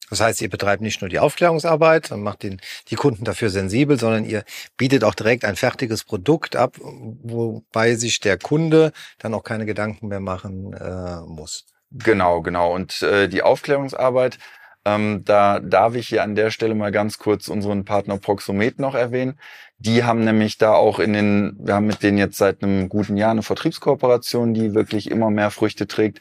Das 0.10 0.22
heißt, 0.22 0.42
ihr 0.42 0.50
betreibt 0.50 0.82
nicht 0.82 1.02
nur 1.02 1.10
die 1.10 1.20
Aufklärungsarbeit 1.20 2.12
und 2.12 2.22
macht 2.22 2.44
den, 2.44 2.60
die 2.90 2.96
Kunden 2.96 3.24
dafür 3.24 3.50
sensibel, 3.50 4.00
sondern 4.00 4.26
ihr 4.26 4.44
bietet 4.78 5.04
auch 5.04 5.16
direkt 5.16 5.46
ein 5.46 5.56
fertiges 5.56 6.04
Produkt 6.04 6.56
ab, 6.56 6.78
wobei 6.80 7.96
sich 7.96 8.20
der 8.20 8.38
Kunde 8.38 8.92
dann 9.20 9.34
auch 9.34 9.44
keine 9.44 9.66
Gedanken 9.66 10.08
mehr 10.08 10.20
machen 10.20 10.74
äh, 10.74 11.22
muss. 11.22 11.66
Genau, 11.92 12.42
genau. 12.42 12.74
Und 12.74 13.02
äh, 13.02 13.28
die 13.28 13.42
Aufklärungsarbeit, 13.42 14.38
ähm, 14.86 15.24
da 15.26 15.60
darf 15.60 15.96
ich 15.96 16.08
hier 16.08 16.24
an 16.24 16.36
der 16.36 16.52
Stelle 16.52 16.76
mal 16.76 16.92
ganz 16.92 17.18
kurz 17.18 17.48
unseren 17.48 17.84
Partner 17.84 18.18
Proxomet 18.18 18.80
noch 18.80 18.96
erwähnen. 18.96 19.40
Die 19.78 20.04
haben 20.04 20.24
nämlich 20.24 20.58
da 20.58 20.74
auch 20.74 21.00
in 21.00 21.14
den, 21.14 21.56
wir 21.60 21.76
haben 21.76 21.88
mit 21.88 22.04
denen 22.04 22.18
jetzt 22.18 22.38
seit 22.38 22.64
einem 22.64 22.90
guten 22.90 23.18
Jahr 23.18 23.32
eine 23.32 23.44
Vertriebskooperation, 23.44 24.54
die 24.54 24.74
wirklich 24.74 25.10
immer 25.10 25.30
mehr 25.30 25.52
Früchte 25.52 25.88
trägt. 25.88 26.20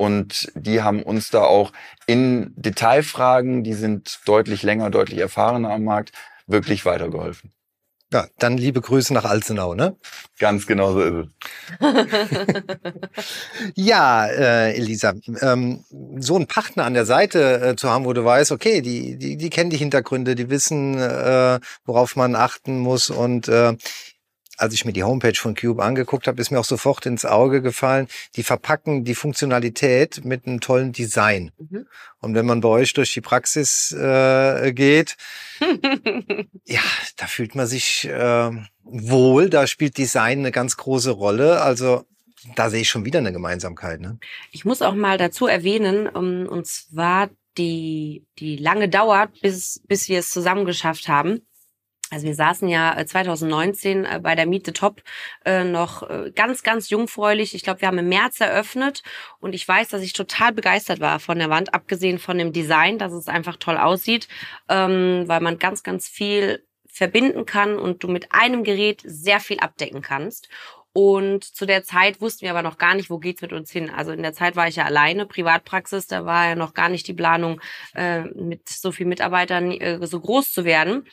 Und 0.00 0.50
die 0.54 0.80
haben 0.80 1.02
uns 1.02 1.28
da 1.28 1.42
auch 1.42 1.74
in 2.06 2.54
Detailfragen, 2.56 3.64
die 3.64 3.74
sind 3.74 4.20
deutlich 4.24 4.62
länger, 4.62 4.88
deutlich 4.88 5.18
erfahrener 5.18 5.68
am 5.72 5.84
Markt, 5.84 6.12
wirklich 6.46 6.86
weitergeholfen. 6.86 7.52
Ja, 8.10 8.26
dann 8.38 8.56
liebe 8.56 8.80
Grüße 8.80 9.12
nach 9.12 9.26
Alzenau, 9.26 9.74
ne? 9.74 9.98
Ganz 10.38 10.66
genau 10.66 10.92
so 10.92 11.02
ist 11.02 11.28
es. 11.80 11.80
ja, 13.74 14.26
äh, 14.26 14.72
Elisa, 14.72 15.12
ähm, 15.42 15.84
so 16.18 16.36
einen 16.36 16.46
Partner 16.46 16.86
an 16.86 16.94
der 16.94 17.04
Seite 17.04 17.60
äh, 17.60 17.76
zu 17.76 17.90
haben, 17.90 18.06
wo 18.06 18.14
du 18.14 18.24
weißt, 18.24 18.52
okay, 18.52 18.80
die, 18.80 19.18
die, 19.18 19.36
die 19.36 19.50
kennen 19.50 19.68
die 19.68 19.76
Hintergründe, 19.76 20.34
die 20.34 20.48
wissen, 20.48 20.98
äh, 20.98 21.60
worauf 21.84 22.16
man 22.16 22.36
achten 22.36 22.78
muss 22.78 23.10
und 23.10 23.48
äh, 23.48 23.76
als 24.60 24.74
ich 24.74 24.84
mir 24.84 24.92
die 24.92 25.04
Homepage 25.04 25.34
von 25.34 25.54
Cube 25.54 25.82
angeguckt 25.82 26.26
habe, 26.26 26.40
ist 26.40 26.50
mir 26.50 26.60
auch 26.60 26.64
sofort 26.64 27.06
ins 27.06 27.24
Auge 27.24 27.62
gefallen, 27.62 28.08
die 28.36 28.42
verpacken 28.42 29.04
die 29.04 29.14
Funktionalität 29.14 30.24
mit 30.24 30.46
einem 30.46 30.60
tollen 30.60 30.92
Design. 30.92 31.50
Mhm. 31.58 31.86
Und 32.20 32.34
wenn 32.34 32.46
man 32.46 32.60
bei 32.60 32.68
euch 32.68 32.92
durch 32.92 33.12
die 33.14 33.22
Praxis 33.22 33.92
äh, 33.92 34.72
geht, 34.72 35.16
ja, 36.66 36.80
da 37.16 37.26
fühlt 37.26 37.54
man 37.54 37.66
sich 37.66 38.06
äh, 38.06 38.50
wohl, 38.84 39.48
da 39.48 39.66
spielt 39.66 39.96
Design 39.96 40.40
eine 40.40 40.52
ganz 40.52 40.76
große 40.76 41.10
Rolle. 41.10 41.62
Also 41.62 42.04
da 42.54 42.70
sehe 42.70 42.82
ich 42.82 42.90
schon 42.90 43.04
wieder 43.04 43.18
eine 43.18 43.32
Gemeinsamkeit. 43.32 44.00
Ne? 44.00 44.18
Ich 44.50 44.64
muss 44.64 44.82
auch 44.82 44.94
mal 44.94 45.18
dazu 45.18 45.46
erwähnen, 45.46 46.06
um, 46.06 46.46
und 46.46 46.66
zwar 46.66 47.30
die, 47.58 48.26
die 48.38 48.56
lange 48.56 48.88
Dauer, 48.88 49.28
bis, 49.42 49.80
bis 49.86 50.08
wir 50.08 50.18
es 50.18 50.30
zusammen 50.30 50.64
geschafft 50.64 51.08
haben. 51.08 51.42
Also 52.10 52.26
wir 52.26 52.34
saßen 52.34 52.68
ja 52.68 52.96
2019 53.04 54.04
äh, 54.04 54.16
äh, 54.16 54.18
bei 54.18 54.34
der 54.34 54.46
Meet 54.46 54.66
the 54.66 54.72
Top 54.72 55.02
äh, 55.44 55.64
noch 55.64 56.08
ganz, 56.34 56.62
ganz 56.62 56.90
jungfräulich. 56.90 57.54
Ich 57.54 57.62
glaube, 57.62 57.80
wir 57.80 57.88
haben 57.88 57.98
im 57.98 58.08
März 58.08 58.40
eröffnet 58.40 59.02
und 59.38 59.54
ich 59.54 59.66
weiß, 59.66 59.88
dass 59.88 60.02
ich 60.02 60.12
total 60.12 60.52
begeistert 60.52 61.00
war 61.00 61.20
von 61.20 61.38
der 61.38 61.50
Wand, 61.50 61.72
abgesehen 61.72 62.18
von 62.18 62.38
dem 62.38 62.52
Design, 62.52 62.98
dass 62.98 63.12
es 63.12 63.28
einfach 63.28 63.56
toll 63.56 63.76
aussieht, 63.76 64.28
ähm, 64.68 65.24
weil 65.26 65.40
man 65.40 65.58
ganz, 65.58 65.82
ganz 65.82 66.08
viel 66.08 66.64
verbinden 66.86 67.46
kann 67.46 67.78
und 67.78 68.02
du 68.02 68.08
mit 68.08 68.32
einem 68.32 68.64
Gerät 68.64 69.02
sehr 69.04 69.40
viel 69.40 69.60
abdecken 69.60 70.02
kannst. 70.02 70.48
Und 70.92 71.44
zu 71.44 71.66
der 71.66 71.84
Zeit 71.84 72.20
wussten 72.20 72.42
wir 72.42 72.50
aber 72.50 72.62
noch 72.62 72.76
gar 72.76 72.94
nicht, 72.94 73.10
wo 73.10 73.18
geht's 73.18 73.42
mit 73.42 73.52
uns 73.52 73.70
hin. 73.70 73.90
Also 73.90 74.10
in 74.10 74.22
der 74.22 74.32
Zeit 74.32 74.56
war 74.56 74.66
ich 74.66 74.76
ja 74.76 74.84
alleine, 74.84 75.24
Privatpraxis, 75.24 76.08
da 76.08 76.24
war 76.24 76.48
ja 76.48 76.54
noch 76.56 76.74
gar 76.74 76.88
nicht 76.88 77.06
die 77.06 77.14
Planung, 77.14 77.60
äh, 77.94 78.22
mit 78.22 78.68
so 78.68 78.90
vielen 78.90 79.08
Mitarbeitern 79.08 79.70
äh, 79.70 80.04
so 80.04 80.18
groß 80.18 80.52
zu 80.52 80.64
werden. 80.64 81.06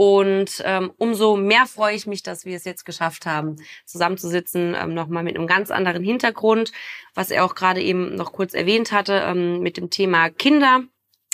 Und 0.00 0.62
ähm, 0.64 0.90
umso 0.96 1.36
mehr 1.36 1.66
freue 1.66 1.94
ich 1.94 2.06
mich, 2.06 2.22
dass 2.22 2.46
wir 2.46 2.56
es 2.56 2.64
jetzt 2.64 2.86
geschafft 2.86 3.26
haben, 3.26 3.56
zusammenzusitzen, 3.84 4.74
ähm, 4.74 4.94
nochmal 4.94 5.22
mit 5.22 5.36
einem 5.36 5.46
ganz 5.46 5.70
anderen 5.70 6.02
Hintergrund, 6.02 6.72
was 7.12 7.30
er 7.30 7.44
auch 7.44 7.54
gerade 7.54 7.82
eben 7.82 8.14
noch 8.14 8.32
kurz 8.32 8.54
erwähnt 8.54 8.92
hatte, 8.92 9.22
ähm, 9.26 9.60
mit 9.60 9.76
dem 9.76 9.90
Thema 9.90 10.30
Kinder. 10.30 10.84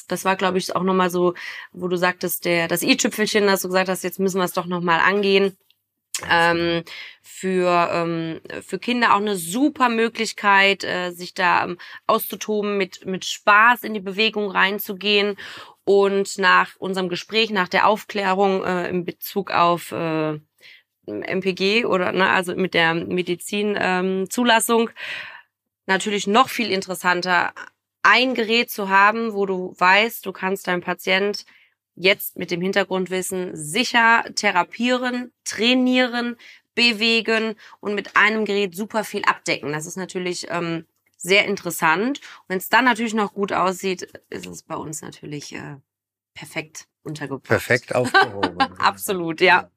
Das 0.08 0.24
war, 0.24 0.34
glaube 0.34 0.58
ich, 0.58 0.74
auch 0.74 0.82
nochmal 0.82 1.10
so, 1.10 1.34
wo 1.70 1.86
du 1.86 1.96
sagtest, 1.96 2.44
der, 2.44 2.66
das 2.66 2.82
i-Tüpfelchen, 2.82 3.46
dass 3.46 3.62
du 3.62 3.68
gesagt 3.68 3.88
hast, 3.88 4.02
jetzt 4.02 4.18
müssen 4.18 4.38
wir 4.38 4.44
es 4.44 4.52
doch 4.52 4.66
nochmal 4.66 4.98
angehen. 4.98 5.56
Ähm, 6.28 6.82
für, 7.22 7.90
ähm, 7.92 8.40
für 8.62 8.80
Kinder 8.80 9.14
auch 9.14 9.20
eine 9.20 9.36
super 9.36 9.90
Möglichkeit, 9.90 10.82
äh, 10.82 11.12
sich 11.12 11.34
da 11.34 11.62
ähm, 11.62 11.78
auszutoben, 12.08 12.78
mit, 12.78 13.06
mit 13.06 13.26
Spaß 13.26 13.84
in 13.84 13.94
die 13.94 14.00
Bewegung 14.00 14.50
reinzugehen 14.50 15.36
und 15.86 16.38
nach 16.38 16.74
unserem 16.78 17.08
Gespräch, 17.08 17.50
nach 17.50 17.68
der 17.68 17.86
Aufklärung 17.86 18.64
äh, 18.64 18.88
in 18.90 19.04
Bezug 19.04 19.52
auf 19.52 19.92
äh, 19.92 20.38
MPG 21.06 21.84
oder 21.84 22.10
ne, 22.10 22.28
also 22.28 22.56
mit 22.56 22.74
der 22.74 22.92
Medizinzulassung 22.92 24.88
ähm, 24.88 24.94
natürlich 25.86 26.26
noch 26.26 26.48
viel 26.48 26.72
interessanter, 26.72 27.52
ein 28.02 28.34
Gerät 28.34 28.68
zu 28.68 28.88
haben, 28.88 29.32
wo 29.32 29.46
du 29.46 29.74
weißt, 29.78 30.26
du 30.26 30.32
kannst 30.32 30.66
deinem 30.66 30.80
Patient 30.80 31.46
jetzt 31.94 32.36
mit 32.36 32.50
dem 32.50 32.60
Hintergrundwissen 32.60 33.54
sicher 33.54 34.24
therapieren, 34.34 35.32
trainieren, 35.44 36.36
bewegen 36.74 37.54
und 37.78 37.94
mit 37.94 38.16
einem 38.16 38.44
Gerät 38.44 38.74
super 38.74 39.04
viel 39.04 39.24
abdecken. 39.24 39.72
Das 39.72 39.86
ist 39.86 39.96
natürlich 39.96 40.48
ähm, 40.50 40.84
sehr 41.16 41.46
interessant. 41.46 42.20
Wenn 42.48 42.58
es 42.58 42.68
dann 42.68 42.84
natürlich 42.84 43.14
noch 43.14 43.34
gut 43.34 43.52
aussieht, 43.52 44.02
ist 44.30 44.46
es 44.46 44.62
bei 44.62 44.76
uns 44.76 45.02
natürlich 45.02 45.54
äh, 45.54 45.76
perfekt 46.34 46.88
untergebracht. 47.02 47.44
Perfekt 47.44 47.94
aufgehoben. 47.94 48.58
Absolut, 48.78 49.40
ja. 49.40 49.70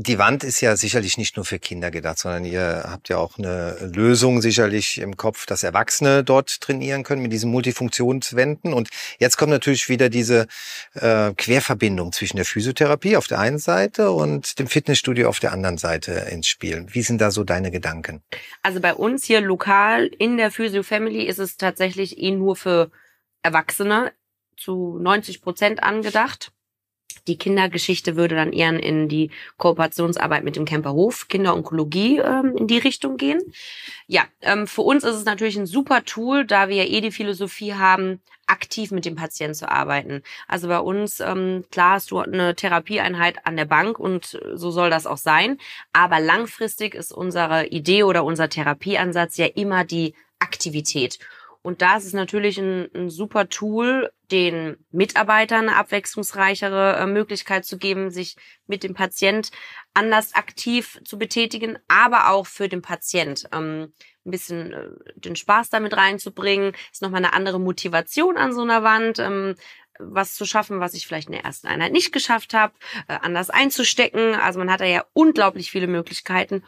Die 0.00 0.16
Wand 0.16 0.44
ist 0.44 0.60
ja 0.60 0.76
sicherlich 0.76 1.18
nicht 1.18 1.34
nur 1.34 1.44
für 1.44 1.58
Kinder 1.58 1.90
gedacht, 1.90 2.18
sondern 2.18 2.44
ihr 2.44 2.84
habt 2.88 3.08
ja 3.08 3.16
auch 3.16 3.36
eine 3.36 3.76
Lösung 3.80 4.40
sicherlich 4.40 4.98
im 5.00 5.16
Kopf, 5.16 5.44
dass 5.44 5.64
Erwachsene 5.64 6.22
dort 6.22 6.60
trainieren 6.60 7.02
können 7.02 7.20
mit 7.20 7.32
diesen 7.32 7.50
Multifunktionswänden. 7.50 8.74
Und 8.74 8.90
jetzt 9.18 9.38
kommt 9.38 9.50
natürlich 9.50 9.88
wieder 9.88 10.08
diese 10.08 10.46
äh, 10.94 11.32
Querverbindung 11.34 12.12
zwischen 12.12 12.36
der 12.36 12.44
Physiotherapie 12.44 13.16
auf 13.16 13.26
der 13.26 13.40
einen 13.40 13.58
Seite 13.58 14.12
und 14.12 14.60
dem 14.60 14.68
Fitnessstudio 14.68 15.28
auf 15.28 15.40
der 15.40 15.50
anderen 15.50 15.78
Seite 15.78 16.12
ins 16.30 16.46
Spiel. 16.46 16.86
Wie 16.90 17.02
sind 17.02 17.20
da 17.20 17.32
so 17.32 17.42
deine 17.42 17.72
Gedanken? 17.72 18.22
Also 18.62 18.78
bei 18.78 18.94
uns 18.94 19.24
hier 19.24 19.40
lokal 19.40 20.06
in 20.06 20.36
der 20.36 20.52
Physio 20.52 20.84
Family 20.84 21.24
ist 21.24 21.40
es 21.40 21.56
tatsächlich 21.56 22.18
eh 22.18 22.30
nur 22.30 22.54
für 22.54 22.92
Erwachsene 23.42 24.12
zu 24.56 24.96
90 25.00 25.42
Prozent 25.42 25.82
angedacht. 25.82 26.52
Die 27.26 27.38
Kindergeschichte 27.38 28.16
würde 28.16 28.34
dann 28.34 28.52
eher 28.52 28.82
in 28.82 29.08
die 29.08 29.30
Kooperationsarbeit 29.58 30.44
mit 30.44 30.56
dem 30.56 30.64
Camperhof 30.64 31.28
Kinderonkologie 31.28 32.18
ähm, 32.18 32.56
in 32.56 32.66
die 32.66 32.78
Richtung 32.78 33.16
gehen. 33.16 33.40
Ja, 34.06 34.24
ähm, 34.40 34.66
für 34.66 34.82
uns 34.82 35.04
ist 35.04 35.16
es 35.16 35.24
natürlich 35.24 35.56
ein 35.58 35.66
super 35.66 36.04
Tool, 36.04 36.46
da 36.46 36.68
wir 36.68 36.88
eh 36.88 37.00
die 37.00 37.10
Philosophie 37.10 37.74
haben, 37.74 38.20
aktiv 38.46 38.90
mit 38.90 39.04
dem 39.04 39.14
Patienten 39.14 39.54
zu 39.54 39.70
arbeiten. 39.70 40.22
Also 40.46 40.68
bei 40.68 40.78
uns, 40.78 41.20
ähm, 41.20 41.64
klar 41.70 41.94
hast 41.94 42.10
du 42.10 42.18
eine 42.18 42.54
Therapieeinheit 42.54 43.46
an 43.46 43.56
der 43.56 43.66
Bank 43.66 43.98
und 43.98 44.40
so 44.54 44.70
soll 44.70 44.88
das 44.88 45.06
auch 45.06 45.18
sein. 45.18 45.58
Aber 45.92 46.20
langfristig 46.20 46.94
ist 46.94 47.12
unsere 47.12 47.66
Idee 47.66 48.04
oder 48.04 48.24
unser 48.24 48.48
Therapieansatz 48.48 49.36
ja 49.36 49.46
immer 49.46 49.84
die 49.84 50.14
Aktivität. 50.38 51.18
Und 51.60 51.82
da 51.82 51.96
ist 51.96 52.06
es 52.06 52.12
natürlich 52.14 52.58
ein, 52.58 52.88
ein 52.94 53.10
super 53.10 53.48
Tool, 53.48 54.10
den 54.30 54.76
Mitarbeitern 54.90 55.68
eine 55.68 55.76
abwechslungsreichere 55.76 56.96
äh, 56.96 57.06
Möglichkeit 57.06 57.64
zu 57.64 57.78
geben, 57.78 58.10
sich 58.10 58.36
mit 58.66 58.82
dem 58.82 58.94
Patient 58.94 59.50
anders 59.94 60.34
aktiv 60.34 61.00
zu 61.04 61.18
betätigen, 61.18 61.78
aber 61.88 62.30
auch 62.30 62.46
für 62.46 62.68
den 62.68 62.82
Patient 62.82 63.48
ähm, 63.52 63.92
ein 64.26 64.30
bisschen 64.30 64.72
äh, 64.72 64.88
den 65.16 65.36
Spaß 65.36 65.70
damit 65.70 65.96
reinzubringen, 65.96 66.74
ist 66.92 67.02
nochmal 67.02 67.24
eine 67.24 67.32
andere 67.32 67.58
Motivation 67.58 68.36
an 68.36 68.52
so 68.52 68.62
einer 68.62 68.82
Wand. 68.82 69.18
Ähm, 69.18 69.54
was 70.00 70.34
zu 70.34 70.44
schaffen, 70.44 70.78
was 70.78 70.94
ich 70.94 71.08
vielleicht 71.08 71.26
in 71.26 71.32
der 71.32 71.44
ersten 71.44 71.66
Einheit 71.66 71.90
nicht 71.90 72.12
geschafft 72.12 72.54
habe, 72.54 72.72
äh, 73.08 73.18
anders 73.20 73.50
einzustecken. 73.50 74.36
Also 74.36 74.60
man 74.60 74.70
hat 74.70 74.80
da 74.80 74.84
ja 74.84 75.04
unglaublich 75.12 75.72
viele 75.72 75.88
Möglichkeiten 75.88 76.62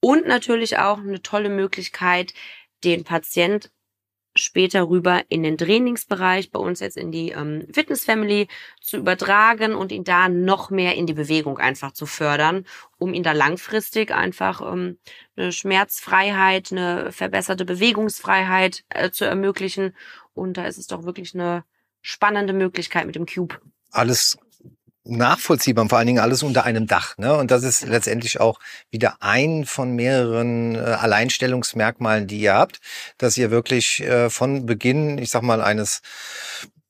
und 0.00 0.26
natürlich 0.26 0.78
auch 0.78 0.98
eine 0.98 1.22
tolle 1.22 1.48
Möglichkeit, 1.48 2.34
den 2.82 3.04
Patient 3.04 3.70
später 4.42 4.88
rüber 4.88 5.22
in 5.28 5.42
den 5.42 5.56
Trainingsbereich, 5.56 6.50
bei 6.50 6.58
uns 6.58 6.80
jetzt 6.80 6.96
in 6.96 7.12
die 7.12 7.30
ähm, 7.30 7.66
Fitness 7.72 8.04
Family 8.04 8.48
zu 8.80 8.96
übertragen 8.96 9.74
und 9.74 9.92
ihn 9.92 10.04
da 10.04 10.28
noch 10.28 10.70
mehr 10.70 10.94
in 10.94 11.06
die 11.06 11.14
Bewegung 11.14 11.58
einfach 11.58 11.92
zu 11.92 12.06
fördern, 12.06 12.66
um 12.98 13.14
ihn 13.14 13.22
da 13.22 13.32
langfristig 13.32 14.12
einfach 14.12 14.60
ähm, 14.60 14.98
eine 15.36 15.52
Schmerzfreiheit, 15.52 16.72
eine 16.72 17.12
verbesserte 17.12 17.64
Bewegungsfreiheit 17.64 18.84
äh, 18.88 19.10
zu 19.10 19.24
ermöglichen. 19.24 19.94
Und 20.34 20.56
da 20.56 20.66
ist 20.66 20.78
es 20.78 20.86
doch 20.86 21.04
wirklich 21.04 21.34
eine 21.34 21.64
spannende 22.00 22.52
Möglichkeit 22.52 23.06
mit 23.06 23.14
dem 23.14 23.26
Cube. 23.26 23.58
Alles 23.90 24.38
nachvollziehbar, 25.04 25.88
vor 25.88 25.98
allen 25.98 26.06
Dingen 26.06 26.22
alles 26.22 26.42
unter 26.42 26.64
einem 26.64 26.86
Dach. 26.86 27.16
Ne? 27.18 27.34
Und 27.36 27.50
das 27.50 27.62
ist 27.62 27.86
letztendlich 27.86 28.40
auch 28.40 28.58
wieder 28.90 29.16
ein 29.20 29.64
von 29.64 29.94
mehreren 29.94 30.74
äh, 30.74 30.78
Alleinstellungsmerkmalen, 30.78 32.26
die 32.26 32.40
ihr 32.40 32.54
habt, 32.54 32.80
dass 33.18 33.36
ihr 33.36 33.50
wirklich 33.50 34.00
äh, 34.00 34.30
von 34.30 34.66
Beginn, 34.66 35.18
ich 35.18 35.30
sag 35.30 35.42
mal, 35.42 35.60
eines 35.60 36.02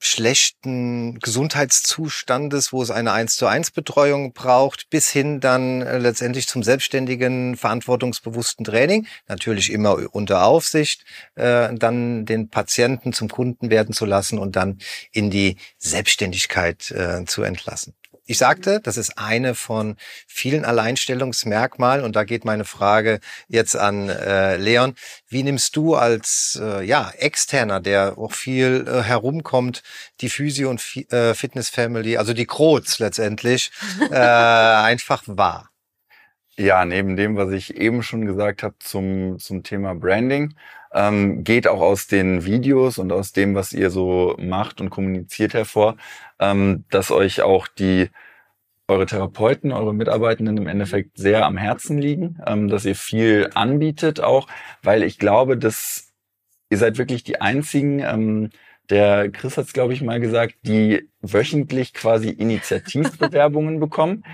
schlechten 0.05 1.21
Gesundheitszustandes, 1.21 2.73
wo 2.73 2.83
es 2.83 2.91
eine 2.91 3.13
1 3.13 3.37
zu 3.37 3.47
1 3.47 3.71
Betreuung 3.71 4.33
braucht, 4.33 4.91
bis 4.91 5.09
hin 5.09 5.39
dann 5.39 5.81
äh, 5.81 5.99
letztendlich 5.99 6.49
zum 6.49 6.65
selbstständigen, 6.65 7.57
verantwortungsbewussten 7.57 8.65
Training, 8.65 9.07
natürlich 9.29 9.71
immer 9.71 10.13
unter 10.13 10.45
Aufsicht, 10.45 11.05
äh, 11.37 11.73
dann 11.75 12.27
den 12.27 12.49
Patienten 12.51 13.13
zum 13.13 13.29
Kunden 13.29 13.71
werden 13.71 13.95
zu 13.95 14.05
lassen 14.05 14.39
und 14.39 14.57
dann 14.57 14.79
in 15.13 15.31
die 15.31 15.57
Selbstständigkeit 15.79 16.91
äh, 16.91 17.25
zu 17.25 17.45
entlassen. 17.45 17.95
Ich 18.25 18.39
sagte, 18.39 18.81
das 18.81 18.97
ist 18.97 19.19
eine 19.19 19.55
von 19.55 19.97
vielen 20.27 20.65
Alleinstellungsmerkmalen 20.65 22.05
und 22.05 22.15
da 22.15 22.25
geht 22.25 22.45
meine 22.45 22.65
Frage 22.65 23.21
jetzt 23.49 23.77
an 23.77 24.09
äh, 24.09 24.57
Leon. 24.57 24.95
Wie 25.29 25.43
nimmst 25.43 25.75
du 25.77 25.97
als 25.97 26.59
äh, 26.63 26.85
ja, 26.85 27.11
Externer, 27.19 27.81
der 27.81 28.19
auch 28.19 28.33
viel 28.33 28.87
äh, 28.87 29.03
herumkommt, 29.03 29.83
die 30.21 30.29
Physio- 30.29 30.71
und 30.71 30.81
Fi 30.81 31.07
äh, 31.11 31.35
Fitness-Family, 31.35 32.17
also 32.17 32.33
die 32.33 32.47
Kroz 32.47 32.99
letztendlich, 33.01 33.71
äh, 34.11 34.15
einfach 34.15 35.25
wahr? 35.27 35.71
Ja, 36.57 36.85
neben 36.85 37.17
dem, 37.17 37.37
was 37.37 37.51
ich 37.51 37.77
eben 37.77 38.03
schon 38.03 38.27
gesagt 38.27 38.63
habe 38.63 38.77
zum, 38.79 39.39
zum 39.39 39.63
Thema 39.63 39.95
Branding, 39.95 40.55
ähm, 40.95 41.45
geht 41.45 41.67
auch 41.67 41.81
aus 41.81 42.07
den 42.07 42.45
Videos 42.45 42.99
und 42.99 43.13
aus 43.13 43.33
dem, 43.33 43.55
was 43.55 43.73
ihr 43.73 43.91
so 43.91 44.37
macht 44.39 44.81
und 44.81 44.91
kommuniziert 44.91 45.55
hervor, 45.55 45.97
ähm, 46.39 46.85
dass 46.91 47.11
euch 47.11 47.43
auch 47.43 47.69
die 47.69 48.11
eure 48.89 49.07
Therapeuten, 49.07 49.73
eure 49.73 49.95
Mitarbeitenden 49.95 50.57
im 50.57 50.67
Endeffekt 50.67 51.17
sehr 51.17 51.47
am 51.47 51.57
Herzen 51.57 51.99
liegen, 51.99 52.39
ähm, 52.47 52.69
dass 52.69 52.85
ihr 52.85 52.95
viel 52.97 53.51
anbietet 53.55 54.21
auch, 54.21 54.49
weil 54.83 55.03
ich 55.03 55.19
glaube, 55.19 55.57
dass 55.57 56.13
ihr 56.71 56.79
seid 56.79 56.99
wirklich 56.99 57.23
die 57.23 57.41
einzigen, 57.41 58.01
ähm, 58.01 58.51
der 58.91 59.31
Chris 59.31 59.57
hat 59.57 59.67
es, 59.67 59.73
glaube 59.73 59.93
ich, 59.93 60.03
mal 60.03 60.21
gesagt, 60.21 60.57
die 60.63 61.09
wöchentlich 61.21 61.95
quasi 61.95 62.31
Initiativbewerbungen 62.31 63.81
bekommen. 63.81 64.25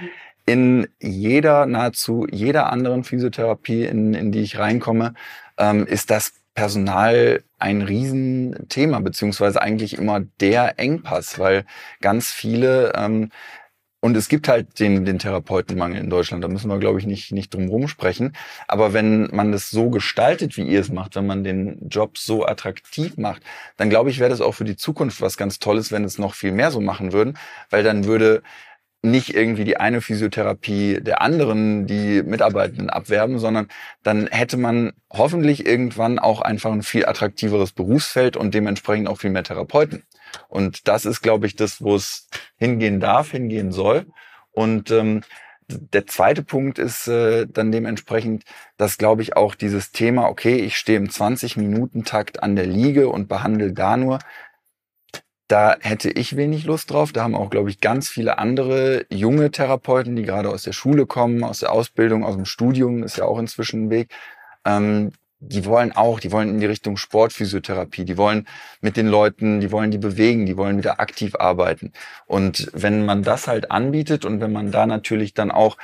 In 0.47 0.88
jeder, 1.01 1.66
nahezu 1.66 2.27
jeder 2.31 2.73
anderen 2.73 3.05
Physiotherapie, 3.05 3.85
in, 3.85 4.14
in 4.14 4.33
die 4.33 4.40
ich 4.40 4.59
reinkomme, 4.59 5.14
ähm, 5.59 5.87
ist 5.87 6.11
das 6.11 6.33
Personal 6.59 7.44
ein 7.61 7.83
Riesenthema, 7.83 8.99
beziehungsweise 8.99 9.62
eigentlich 9.62 9.97
immer 9.97 10.18
der 10.40 10.81
Engpass, 10.81 11.38
weil 11.38 11.64
ganz 12.01 12.33
viele 12.33 12.92
ähm, 12.97 13.31
und 14.01 14.16
es 14.16 14.29
gibt 14.29 14.49
halt 14.49 14.81
den, 14.81 15.05
den 15.05 15.21
Therapeutenmangel 15.21 16.01
in 16.01 16.11
Deutschland, 16.11 16.42
da 16.42 16.49
müssen 16.49 16.68
wir, 16.68 16.79
glaube 16.79 16.99
ich, 16.99 17.07
nicht, 17.07 17.31
nicht 17.31 17.55
drum 17.55 17.68
rumsprechen. 17.68 18.33
Aber 18.66 18.92
wenn 18.92 19.29
man 19.33 19.53
das 19.53 19.71
so 19.71 19.90
gestaltet, 19.90 20.57
wie 20.57 20.62
ihr 20.62 20.81
es 20.81 20.90
macht, 20.90 21.14
wenn 21.14 21.27
man 21.27 21.44
den 21.44 21.88
Job 21.88 22.18
so 22.18 22.44
attraktiv 22.44 23.16
macht, 23.18 23.42
dann 23.77 23.88
glaube 23.88 24.11
ich, 24.11 24.18
wäre 24.18 24.31
das 24.31 24.40
auch 24.40 24.53
für 24.53 24.64
die 24.64 24.77
Zukunft 24.77 25.21
was 25.21 25.37
ganz 25.37 25.61
Tolles, 25.61 25.92
wenn 25.92 26.05
es 26.05 26.18
noch 26.18 26.35
viel 26.35 26.53
mehr 26.53 26.73
so 26.73 26.81
machen 26.81 27.12
würden, 27.12 27.38
weil 27.71 27.85
dann 27.85 28.05
würde 28.05 28.42
nicht 29.02 29.34
irgendwie 29.34 29.64
die 29.64 29.76
eine 29.76 30.00
Physiotherapie 30.00 31.00
der 31.00 31.22
anderen 31.22 31.87
die 31.87 32.22
Mitarbeitenden 32.22 32.90
abwerben, 32.90 33.38
sondern 33.38 33.68
dann 34.02 34.26
hätte 34.26 34.56
man 34.56 34.92
hoffentlich 35.11 35.66
irgendwann 35.66 36.18
auch 36.18 36.40
einfach 36.40 36.72
ein 36.72 36.82
viel 36.82 37.06
attraktiveres 37.06 37.72
Berufsfeld 37.72 38.37
und 38.37 38.54
dementsprechend 38.54 39.08
auch 39.08 39.18
viel 39.18 39.30
mehr 39.30 39.44
Therapeuten. 39.44 40.02
Und 40.48 40.88
das 40.88 41.06
ist, 41.06 41.22
glaube 41.22 41.46
ich, 41.46 41.54
das, 41.54 41.80
wo 41.80 41.94
es 41.94 42.28
hingehen 42.56 42.98
darf, 43.00 43.30
hingehen 43.30 43.70
soll. 43.70 44.06
Und 44.50 44.90
ähm, 44.90 45.22
der 45.68 46.06
zweite 46.06 46.42
Punkt 46.42 46.78
ist 46.78 47.08
äh, 47.08 47.46
dann 47.46 47.70
dementsprechend, 47.70 48.44
dass, 48.78 48.98
glaube 48.98 49.22
ich, 49.22 49.37
auch 49.37 49.54
dieses 49.54 49.92
Thema, 49.92 50.28
okay, 50.28 50.56
ich 50.56 50.76
stehe 50.76 50.98
im 50.98 51.08
20-Minuten-Takt 51.08 52.42
an 52.42 52.56
der 52.56 52.66
Liege 52.66 53.08
und 53.08 53.28
behandle 53.28 53.72
da 53.72 53.96
nur, 53.96 54.18
da 55.48 55.76
hätte 55.80 56.11
ich 56.11 56.37
wenig 56.37 56.64
Lust 56.64 56.90
drauf. 56.90 57.12
Da 57.12 57.22
haben 57.22 57.34
auch, 57.34 57.50
glaube 57.50 57.70
ich, 57.70 57.80
ganz 57.80 58.08
viele 58.08 58.38
andere 58.38 59.06
junge 59.11 59.50
Therapeuten, 59.50 60.14
die 60.14 60.22
gerade 60.22 60.50
aus 60.50 60.62
der 60.62 60.72
Schule 60.72 61.06
kommen, 61.06 61.42
aus 61.42 61.61
der 61.61 61.72
Ausbildung, 61.72 62.22
aus 62.24 62.37
dem 62.37 62.44
Studium, 62.44 63.02
ist 63.02 63.16
ja 63.16 63.24
auch 63.24 63.38
inzwischen 63.38 63.87
ein 63.87 63.90
Weg. 63.90 64.11
Ähm, 64.66 65.12
die 65.40 65.64
wollen 65.64 65.92
auch, 65.92 66.20
die 66.20 66.32
wollen 66.32 66.48
in 66.48 66.61
die 66.61 66.66
Richtung 66.66 66.96
Sportphysiotherapie, 66.96 68.04
die 68.04 68.16
wollen 68.16 68.46
mit 68.80 68.96
den 68.96 69.06
Leuten, 69.06 69.61
die 69.61 69.70
wollen 69.70 69.90
die 69.90 69.98
bewegen, 69.98 70.46
die 70.46 70.56
wollen 70.56 70.78
wieder 70.78 71.00
aktiv 71.00 71.37
arbeiten. 71.37 71.92
Und 72.26 72.68
wenn 72.72 73.06
man 73.06 73.22
das 73.22 73.46
halt 73.46 73.70
anbietet 73.70 74.24
und 74.24 74.40
wenn 74.40 74.52
man 74.52 74.72
da 74.72 74.87
natürlich 74.87 75.34
dann 75.34 75.52
auch 75.52 75.76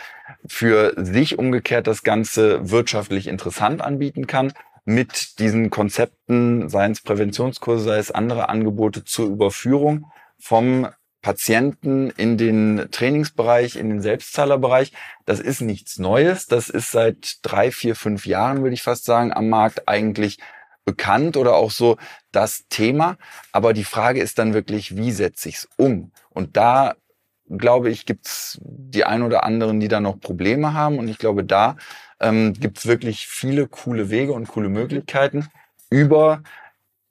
für 0.47 0.93
sich 0.97 1.39
umgekehrt 1.39 1.87
das 1.87 2.03
Ganze 2.03 2.69
wirtschaftlich 2.71 3.29
interessant 3.29 3.81
anbieten 3.81 4.27
kann, 4.27 4.53
mit 4.85 5.39
diesen 5.39 5.71
Konzepten, 5.71 6.69
seien 6.69 6.93
es 6.93 7.01
Präventionskurse, 7.01 7.85
sei 7.85 7.99
es 7.99 8.11
andere 8.11 8.49
Angebote 8.49 9.05
zur 9.05 9.27
Überführung 9.27 10.11
vom 10.39 10.89
Patienten 11.23 12.11
in 12.11 12.37
den 12.37 12.89
Trainingsbereich, 12.91 13.77
in 13.77 13.89
den 13.89 14.03
Selbstzahlerbereich. 14.03 14.93
Das 15.25 15.41
ist 15.41 15.63
nichts 15.63 15.99
Neues. 15.99 16.47
Das 16.47 16.69
ist 16.69 16.91
seit 16.91 17.39
drei, 17.41 17.71
vier, 17.71 17.97
fünf 17.97 18.27
Jahren, 18.27 18.63
würde 18.63 18.75
ich 18.75 18.83
fast 18.83 19.07
sagen, 19.07 19.33
am 19.33 19.49
Markt 19.49 19.89
eigentlich 19.89 20.39
bekannt 20.85 21.39
oder 21.39 21.55
auch 21.55 21.71
so 21.71 21.97
das 22.31 22.67
Thema. 22.69 23.17
Aber 23.53 23.73
die 23.73 23.85
Frage 23.85 24.21
ist 24.21 24.39
dann 24.39 24.53
wirklich, 24.53 24.97
wie 24.97 25.13
setze 25.13 25.49
ich 25.49 25.57
es 25.57 25.69
um? 25.77 26.13
Und 26.29 26.59
da 26.59 26.95
glaube 27.49 27.91
ich, 27.91 28.07
gibt 28.07 28.27
es 28.27 28.61
die 28.63 29.05
ein 29.05 29.23
oder 29.23 29.45
anderen, 29.45 29.81
die 29.81 29.89
da 29.89 30.01
noch 30.01 30.21
Probleme 30.21 30.73
haben. 30.73 30.99
Und 30.99 31.09
ich 31.09 31.19
glaube, 31.19 31.45
da 31.45 31.77
ähm, 32.21 32.55
gibt 32.55 32.79
es 32.79 32.87
wirklich 32.87 33.27
viele 33.27 33.67
coole 33.67 34.11
Wege 34.11 34.33
und 34.33 34.49
coole 34.49 34.69
Möglichkeiten 34.69 35.49
über 35.91 36.43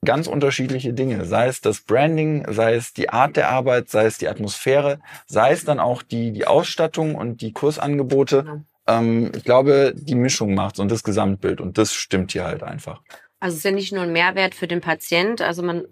ganz 0.04 0.26
unterschiedliche 0.26 0.92
Dinge. 0.92 1.24
Sei 1.24 1.46
es 1.46 1.60
das 1.60 1.80
Branding, 1.80 2.44
sei 2.52 2.74
es 2.74 2.92
die 2.92 3.08
Art 3.08 3.36
der 3.36 3.50
Arbeit, 3.50 3.88
sei 3.88 4.04
es 4.06 4.18
die 4.18 4.28
Atmosphäre, 4.28 5.00
sei 5.26 5.52
es 5.52 5.64
dann 5.64 5.80
auch 5.80 6.02
die, 6.02 6.32
die 6.32 6.46
Ausstattung 6.46 7.14
und 7.14 7.40
die 7.40 7.52
Kursangebote. 7.52 8.42
Genau. 8.42 8.60
Ähm, 8.86 9.32
ich 9.34 9.44
glaube, 9.44 9.94
die 9.96 10.14
Mischung 10.14 10.54
macht 10.54 10.78
und 10.78 10.90
das 10.90 11.02
Gesamtbild 11.02 11.60
und 11.60 11.78
das 11.78 11.94
stimmt 11.94 12.32
hier 12.32 12.44
halt 12.44 12.62
einfach. 12.62 13.00
Also 13.40 13.54
es 13.54 13.58
ist 13.58 13.64
ja 13.64 13.70
nicht 13.72 13.92
nur 13.92 14.02
ein 14.02 14.12
Mehrwert 14.12 14.54
für 14.54 14.66
den 14.66 14.80
Patient, 14.80 15.42
also 15.42 15.62
man 15.62 15.84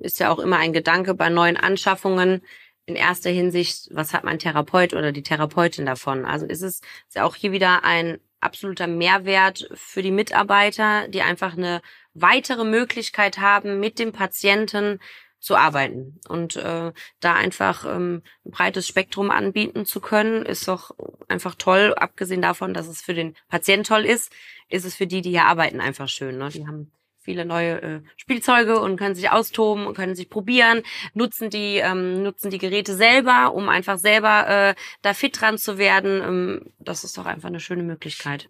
ist 0.00 0.20
ja 0.20 0.30
auch 0.30 0.38
immer 0.38 0.58
ein 0.58 0.72
Gedanke 0.72 1.14
bei 1.14 1.28
neuen 1.28 1.56
Anschaffungen 1.56 2.42
in 2.86 2.96
erster 2.96 3.30
Hinsicht, 3.30 3.88
was 3.92 4.12
hat 4.12 4.24
mein 4.24 4.38
Therapeut 4.38 4.92
oder 4.92 5.12
die 5.12 5.22
Therapeutin 5.22 5.86
davon? 5.86 6.24
Also 6.24 6.46
ist 6.46 6.62
es 6.62 6.80
ist 6.80 7.14
ja 7.14 7.24
auch 7.24 7.34
hier 7.34 7.52
wieder 7.52 7.84
ein 7.84 8.18
absoluter 8.40 8.86
Mehrwert 8.86 9.68
für 9.74 10.02
die 10.02 10.10
Mitarbeiter, 10.10 11.08
die 11.08 11.22
einfach 11.22 11.56
eine 11.56 11.80
weitere 12.12 12.64
Möglichkeit 12.64 13.38
haben, 13.38 13.80
mit 13.80 13.98
dem 13.98 14.12
Patienten 14.12 15.00
zu 15.40 15.56
arbeiten. 15.56 16.20
Und 16.28 16.56
äh, 16.56 16.92
da 17.20 17.34
einfach 17.34 17.84
ähm, 17.84 18.22
ein 18.44 18.50
breites 18.50 18.88
Spektrum 18.88 19.30
anbieten 19.30 19.84
zu 19.84 20.00
können, 20.00 20.44
ist 20.46 20.68
doch 20.68 20.92
einfach 21.28 21.54
toll. 21.54 21.94
Abgesehen 21.96 22.40
davon, 22.42 22.72
dass 22.72 22.86
es 22.86 23.02
für 23.02 23.14
den 23.14 23.34
Patienten 23.48 23.84
toll 23.84 24.04
ist, 24.06 24.32
ist 24.68 24.84
es 24.84 24.94
für 24.94 25.06
die, 25.06 25.20
die 25.20 25.30
hier 25.30 25.44
arbeiten, 25.44 25.80
einfach 25.80 26.08
schön. 26.08 26.38
Ne? 26.38 26.48
Die 26.48 26.66
haben 26.66 26.90
viele 27.24 27.44
neue 27.44 27.82
äh, 27.82 28.00
Spielzeuge 28.16 28.78
und 28.78 28.96
können 28.96 29.14
sich 29.14 29.30
austoben 29.30 29.86
und 29.86 29.96
können 29.96 30.14
sich 30.14 30.28
probieren, 30.28 30.82
nutzen 31.14 31.50
die 31.50 31.78
ähm, 31.78 32.22
nutzen 32.22 32.50
die 32.50 32.58
Geräte 32.58 32.94
selber, 32.94 33.54
um 33.54 33.68
einfach 33.68 33.98
selber 33.98 34.48
äh, 34.48 34.74
da 35.02 35.14
fit 35.14 35.40
dran 35.40 35.58
zu 35.58 35.78
werden. 35.78 36.22
Ähm, 36.22 36.72
das 36.78 37.02
ist 37.02 37.18
doch 37.18 37.26
einfach 37.26 37.48
eine 37.48 37.60
schöne 37.60 37.82
Möglichkeit. 37.82 38.48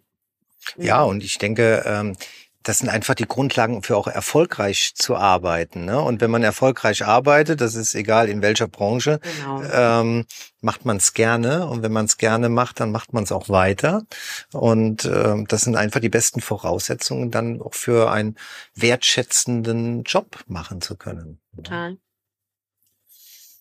Ja, 0.77 1.03
und 1.03 1.23
ich 1.23 1.37
denke, 1.37 1.83
ähm, 1.85 2.15
das 2.65 2.79
sind 2.79 2.89
einfach 2.89 3.13
die 3.13 3.27
Grundlagen 3.27 3.83
für 3.83 3.95
auch 3.95 4.07
erfolgreich 4.07 4.93
zu 4.95 5.15
arbeiten. 5.15 5.85
Ne? 5.85 6.01
Und 6.01 6.19
wenn 6.19 6.31
man 6.31 6.41
erfolgreich 6.41 7.05
arbeitet, 7.05 7.61
das 7.61 7.75
ist 7.75 7.93
egal 7.93 8.27
in 8.27 8.41
welcher 8.41 8.67
Branche, 8.67 9.19
genau. 9.21 9.61
ähm, 9.71 10.25
macht 10.61 10.83
man 10.83 10.97
es 10.97 11.13
gerne. 11.13 11.67
Und 11.67 11.83
wenn 11.83 11.91
man 11.91 12.05
es 12.05 12.17
gerne 12.17 12.49
macht, 12.49 12.79
dann 12.79 12.91
macht 12.91 13.13
man 13.13 13.23
es 13.23 13.31
auch 13.31 13.49
weiter. 13.49 14.03
Und 14.51 15.05
äh, 15.05 15.43
das 15.47 15.61
sind 15.61 15.75
einfach 15.75 15.99
die 15.99 16.09
besten 16.09 16.41
Voraussetzungen, 16.41 17.29
dann 17.29 17.61
auch 17.61 17.75
für 17.75 18.11
einen 18.11 18.35
wertschätzenden 18.73 20.01
Job 20.03 20.43
machen 20.47 20.81
zu 20.81 20.97
können. 20.97 21.39
Total. 21.55 21.97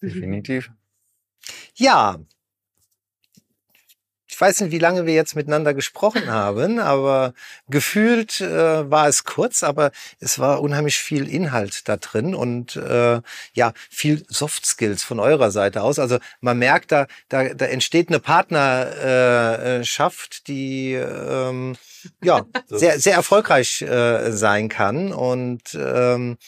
Definitiv. 0.00 0.70
Ja, 1.74 2.18
ich 4.34 4.40
weiß 4.40 4.62
nicht, 4.62 4.72
wie 4.72 4.80
lange 4.80 5.06
wir 5.06 5.14
jetzt 5.14 5.36
miteinander 5.36 5.74
gesprochen 5.74 6.28
haben, 6.28 6.80
aber 6.80 7.34
gefühlt 7.68 8.40
äh, 8.40 8.90
war 8.90 9.06
es 9.06 9.22
kurz, 9.22 9.62
aber 9.62 9.92
es 10.18 10.40
war 10.40 10.60
unheimlich 10.60 10.98
viel 10.98 11.28
Inhalt 11.28 11.88
da 11.88 11.96
drin 11.96 12.34
und 12.34 12.74
äh, 12.74 13.20
ja, 13.52 13.72
viel 13.90 14.26
Soft 14.28 14.66
Skills 14.66 15.04
von 15.04 15.20
eurer 15.20 15.52
Seite 15.52 15.82
aus. 15.82 16.00
Also 16.00 16.18
man 16.40 16.58
merkt, 16.58 16.90
da, 16.90 17.06
da, 17.28 17.54
da 17.54 17.66
entsteht 17.66 18.08
eine 18.08 18.18
Partnerschaft, 18.18 20.48
die 20.48 20.94
ähm, 20.94 21.76
ja 22.20 22.44
sehr, 22.66 22.98
sehr 22.98 23.14
erfolgreich 23.14 23.82
äh, 23.82 24.32
sein 24.32 24.68
kann 24.68 25.12
und 25.12 25.76
ähm, 25.76 26.38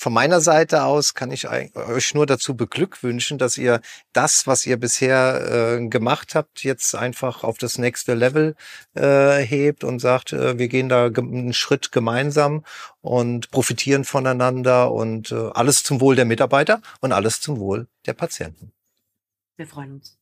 von 0.00 0.14
meiner 0.14 0.40
Seite 0.40 0.84
aus 0.84 1.12
kann 1.12 1.30
ich 1.30 1.46
euch 1.46 2.14
nur 2.14 2.24
dazu 2.24 2.56
beglückwünschen, 2.56 3.36
dass 3.36 3.58
ihr 3.58 3.82
das, 4.14 4.46
was 4.46 4.64
ihr 4.64 4.78
bisher 4.78 5.76
äh, 5.78 5.88
gemacht 5.88 6.34
habt, 6.34 6.64
jetzt 6.64 6.94
einfach 6.94 7.44
auf 7.44 7.58
das 7.58 7.76
nächste 7.76 8.14
Level 8.14 8.56
äh, 8.94 9.42
hebt 9.42 9.84
und 9.84 9.98
sagt, 9.98 10.32
äh, 10.32 10.56
wir 10.58 10.68
gehen 10.68 10.88
da 10.88 11.04
einen 11.04 11.52
Schritt 11.52 11.92
gemeinsam 11.92 12.64
und 13.02 13.50
profitieren 13.50 14.04
voneinander 14.04 14.90
und 14.90 15.32
äh, 15.32 15.50
alles 15.52 15.82
zum 15.82 16.00
Wohl 16.00 16.16
der 16.16 16.24
Mitarbeiter 16.24 16.80
und 17.02 17.12
alles 17.12 17.42
zum 17.42 17.58
Wohl 17.58 17.86
der 18.06 18.14
Patienten. 18.14 18.72
Wir 19.58 19.66
freuen 19.66 19.96
uns. 19.96 20.19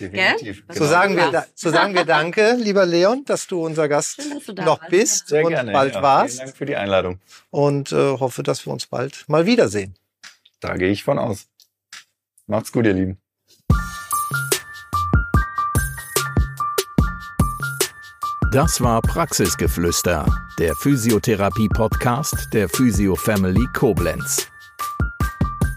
Definitiv. 0.00 0.66
Genau. 0.66 0.78
So, 0.78 0.86
sagen 0.86 1.16
wir, 1.16 1.46
so 1.54 1.70
sagen 1.70 1.94
wir 1.94 2.04
Danke, 2.04 2.56
lieber 2.58 2.84
Leon, 2.86 3.24
dass 3.24 3.46
du 3.46 3.64
unser 3.64 3.88
Gast 3.88 4.20
du 4.46 4.52
noch 4.62 4.80
warst. 4.80 4.90
bist 4.90 5.28
Sehr 5.28 5.44
und 5.44 5.50
gerne, 5.50 5.72
bald 5.72 5.94
ja. 5.94 6.02
warst. 6.02 6.34
Vielen 6.34 6.46
Dank 6.46 6.56
für 6.56 6.66
die 6.66 6.76
Einladung. 6.76 7.20
Und 7.50 7.92
äh, 7.92 8.18
hoffe, 8.18 8.42
dass 8.42 8.66
wir 8.66 8.72
uns 8.72 8.86
bald 8.86 9.24
mal 9.28 9.46
wiedersehen. 9.46 9.94
Da 10.60 10.76
gehe 10.76 10.90
ich 10.90 11.04
von 11.04 11.18
aus. 11.18 11.46
Macht's 12.46 12.72
gut, 12.72 12.86
ihr 12.86 12.92
Lieben. 12.92 13.18
Das 18.52 18.80
war 18.80 19.02
Praxisgeflüster, 19.02 20.26
der 20.60 20.76
Physiotherapie-Podcast 20.76 22.52
der 22.52 22.68
Physio 22.68 23.16
Family 23.16 23.66
Koblenz. 23.72 24.48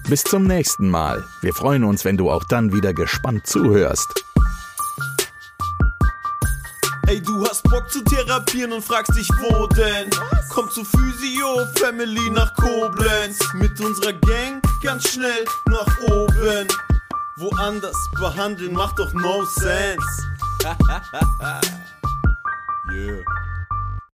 Bis 0.09 0.23
zum 0.23 0.43
nächsten 0.43 0.89
Mal. 0.89 1.25
Wir 1.41 1.53
freuen 1.53 1.83
uns, 1.83 2.05
wenn 2.05 2.15
du 2.15 2.31
auch 2.31 2.45
dann 2.45 2.73
wieder 2.73 2.93
gespannt 2.93 3.45
zuhörst. 3.45 4.23
Ey, 7.07 7.21
du 7.21 7.45
hast 7.45 7.63
Bock 7.63 7.89
zu 7.89 8.01
therapieren 8.05 8.71
und 8.71 8.85
fragst 8.85 9.17
dich, 9.17 9.27
wo 9.41 9.67
denn? 9.67 10.09
Komm 10.49 10.69
zu 10.69 10.85
Physio 10.85 11.65
Family 11.75 12.29
nach 12.29 12.53
Koblenz. 12.55 13.37
Mit 13.55 13.81
unserer 13.81 14.13
Gang 14.13 14.61
ganz 14.81 15.09
schnell 15.09 15.43
nach 15.65 15.99
oben. 16.03 16.67
Woanders 17.35 17.97
behandeln 18.17 18.73
macht 18.73 18.99
doch 18.99 19.11
no 19.13 19.43
sense. 19.43 20.05
yeah. 22.89 23.46